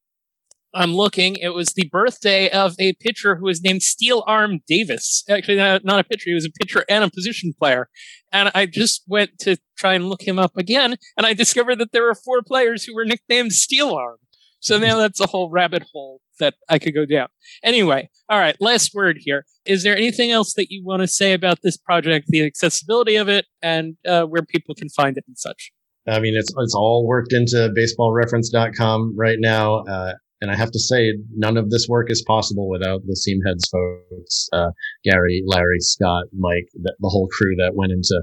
I'm 0.72 0.94
looking. 0.94 1.36
It 1.36 1.52
was 1.52 1.72
the 1.74 1.88
birthday 1.90 2.48
of 2.48 2.74
a 2.78 2.94
pitcher 2.94 3.36
who 3.36 3.46
was 3.46 3.62
named 3.62 3.82
Steel 3.82 4.22
Arm 4.26 4.60
Davis. 4.66 5.24
Actually, 5.28 5.56
not 5.56 6.00
a 6.00 6.04
pitcher. 6.04 6.30
He 6.30 6.34
was 6.34 6.46
a 6.46 6.50
pitcher 6.50 6.84
and 6.88 7.04
a 7.04 7.10
position 7.10 7.52
player. 7.58 7.88
And 8.32 8.50
I 8.54 8.66
just 8.66 9.02
went 9.08 9.38
to 9.40 9.56
try 9.76 9.94
and 9.94 10.08
look 10.08 10.22
him 10.22 10.38
up 10.38 10.56
again, 10.56 10.96
and 11.16 11.26
I 11.26 11.34
discovered 11.34 11.78
that 11.80 11.92
there 11.92 12.04
were 12.04 12.14
four 12.14 12.42
players 12.42 12.84
who 12.84 12.94
were 12.94 13.04
nicknamed 13.04 13.52
Steel 13.52 13.92
Arm. 13.94 14.18
So 14.60 14.78
now 14.78 14.98
that's 14.98 15.20
a 15.20 15.26
whole 15.26 15.50
rabbit 15.50 15.84
hole 15.92 16.20
that 16.38 16.54
I 16.68 16.78
could 16.78 16.94
go 16.94 17.06
down. 17.06 17.28
Anyway, 17.64 18.10
all 18.28 18.38
right, 18.38 18.56
last 18.60 18.94
word 18.94 19.18
here. 19.20 19.46
Is 19.64 19.82
there 19.82 19.96
anything 19.96 20.30
else 20.30 20.54
that 20.54 20.70
you 20.70 20.84
want 20.84 21.00
to 21.00 21.08
say 21.08 21.32
about 21.32 21.58
this 21.62 21.76
project, 21.76 22.26
the 22.28 22.44
accessibility 22.44 23.16
of 23.16 23.28
it, 23.28 23.46
and 23.62 23.96
uh, 24.06 24.24
where 24.24 24.42
people 24.42 24.74
can 24.74 24.90
find 24.90 25.16
it 25.16 25.24
and 25.26 25.38
such? 25.38 25.72
I 26.08 26.20
mean, 26.20 26.34
it's 26.36 26.52
it's 26.56 26.74
all 26.74 27.06
worked 27.06 27.32
into 27.32 27.72
baseballreference.com 27.76 29.14
right 29.16 29.38
now. 29.38 29.84
Uh, 29.84 30.14
and 30.40 30.50
I 30.50 30.56
have 30.56 30.70
to 30.70 30.78
say, 30.78 31.12
none 31.36 31.56
of 31.56 31.70
this 31.70 31.86
work 31.88 32.10
is 32.10 32.24
possible 32.26 32.68
without 32.68 33.02
the 33.06 33.14
Seam 33.14 33.40
Heads 33.46 33.68
folks, 33.68 34.48
uh, 34.52 34.70
Gary, 35.04 35.42
Larry, 35.46 35.80
Scott, 35.80 36.24
Mike, 36.32 36.68
the, 36.74 36.94
the, 36.98 37.08
whole 37.08 37.28
crew 37.30 37.54
that 37.56 37.74
went 37.74 37.92
into 37.92 38.22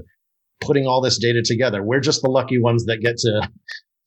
putting 0.60 0.86
all 0.86 1.00
this 1.00 1.18
data 1.18 1.42
together. 1.44 1.82
We're 1.82 2.00
just 2.00 2.22
the 2.22 2.30
lucky 2.30 2.58
ones 2.58 2.86
that 2.86 2.98
get 3.00 3.18
to, 3.18 3.48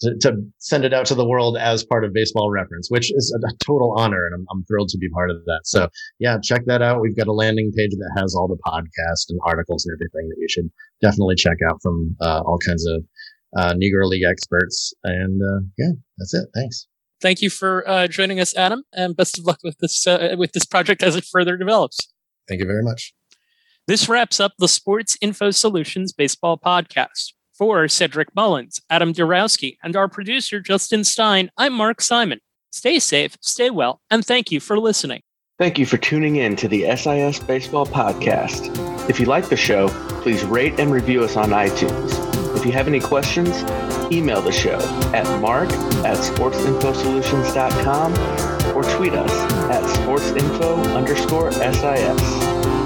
to, 0.01 0.17
to 0.19 0.35
send 0.57 0.83
it 0.83 0.93
out 0.93 1.05
to 1.05 1.15
the 1.15 1.25
world 1.25 1.55
as 1.57 1.85
part 1.85 2.03
of 2.03 2.11
Baseball 2.11 2.51
Reference, 2.51 2.89
which 2.89 3.13
is 3.13 3.33
a, 3.33 3.47
a 3.47 3.51
total 3.65 3.95
honor, 3.97 4.25
and 4.25 4.35
I'm, 4.35 4.45
I'm, 4.51 4.65
thrilled 4.65 4.89
to 4.89 4.97
be 4.97 5.09
part 5.09 5.29
of 5.31 5.37
that. 5.45 5.61
So, 5.63 5.87
yeah, 6.19 6.37
check 6.43 6.63
that 6.65 6.81
out. 6.81 6.99
We've 6.99 7.15
got 7.15 7.27
a 7.27 7.33
landing 7.33 7.71
page 7.73 7.91
that 7.91 8.11
has 8.17 8.35
all 8.35 8.49
the 8.49 8.59
podcasts 8.67 9.29
and 9.29 9.39
articles 9.45 9.85
and 9.85 9.95
everything 9.95 10.27
that 10.27 10.37
you 10.37 10.47
should 10.49 10.69
definitely 11.01 11.35
check 11.35 11.57
out 11.69 11.77
from 11.81 12.17
uh, 12.19 12.41
all 12.45 12.57
kinds 12.65 12.85
of 12.87 13.05
uh, 13.55 13.73
Negro 13.73 14.07
League 14.07 14.23
experts. 14.23 14.93
And 15.03 15.41
uh, 15.41 15.65
yeah, 15.77 15.91
that's 16.17 16.33
it. 16.33 16.47
Thanks 16.53 16.87
thank 17.21 17.41
you 17.41 17.49
for 17.49 17.87
uh, 17.87 18.07
joining 18.07 18.39
us, 18.39 18.55
Adam, 18.55 18.83
and 18.91 19.15
best 19.15 19.37
of 19.37 19.45
luck 19.45 19.59
with 19.63 19.77
this 19.77 20.05
uh, 20.05 20.35
with 20.37 20.51
this 20.51 20.65
project 20.65 21.03
as 21.03 21.15
it 21.15 21.23
further 21.23 21.55
develops. 21.55 21.99
Thank 22.47 22.59
you 22.59 22.67
very 22.67 22.83
much. 22.83 23.13
This 23.87 24.09
wraps 24.09 24.39
up 24.39 24.53
the 24.59 24.67
Sports 24.67 25.17
Info 25.21 25.51
Solutions 25.51 26.11
Baseball 26.11 26.57
Podcast. 26.57 27.33
For 27.53 27.87
Cedric 27.87 28.33
Mullins, 28.33 28.81
Adam 28.89 29.13
Darowski, 29.13 29.77
and 29.83 29.95
our 29.95 30.07
producer, 30.07 30.59
Justin 30.59 31.03
Stein, 31.03 31.51
I'm 31.57 31.73
Mark 31.73 32.01
Simon. 32.01 32.39
Stay 32.71 32.97
safe, 32.97 33.37
stay 33.39 33.69
well, 33.69 34.01
and 34.09 34.25
thank 34.25 34.51
you 34.51 34.59
for 34.59 34.79
listening. 34.79 35.21
Thank 35.59 35.77
you 35.77 35.85
for 35.85 35.97
tuning 35.97 36.37
in 36.37 36.55
to 36.55 36.67
the 36.67 36.85
SIS 36.95 37.37
Baseball 37.37 37.85
Podcast. 37.85 39.07
If 39.11 39.19
you 39.19 39.27
like 39.27 39.49
the 39.49 39.57
show, 39.57 39.89
please 40.23 40.43
rate 40.43 40.79
and 40.79 40.91
review 40.91 41.23
us 41.23 41.37
on 41.37 41.49
iTunes. 41.49 42.30
If 42.61 42.67
you 42.67 42.73
have 42.73 42.87
any 42.87 42.99
questions, 42.99 43.63
email 44.11 44.39
the 44.39 44.51
show 44.51 44.77
at 45.15 45.25
mark 45.41 45.71
at 46.05 46.15
sportsinfosolutions.com 46.15 48.13
or 48.77 48.83
tweet 48.83 49.13
us 49.13 49.31
at 49.71 49.83
sportsinfo 49.95 50.95
underscore 50.95 51.51
SIS. 51.51 52.80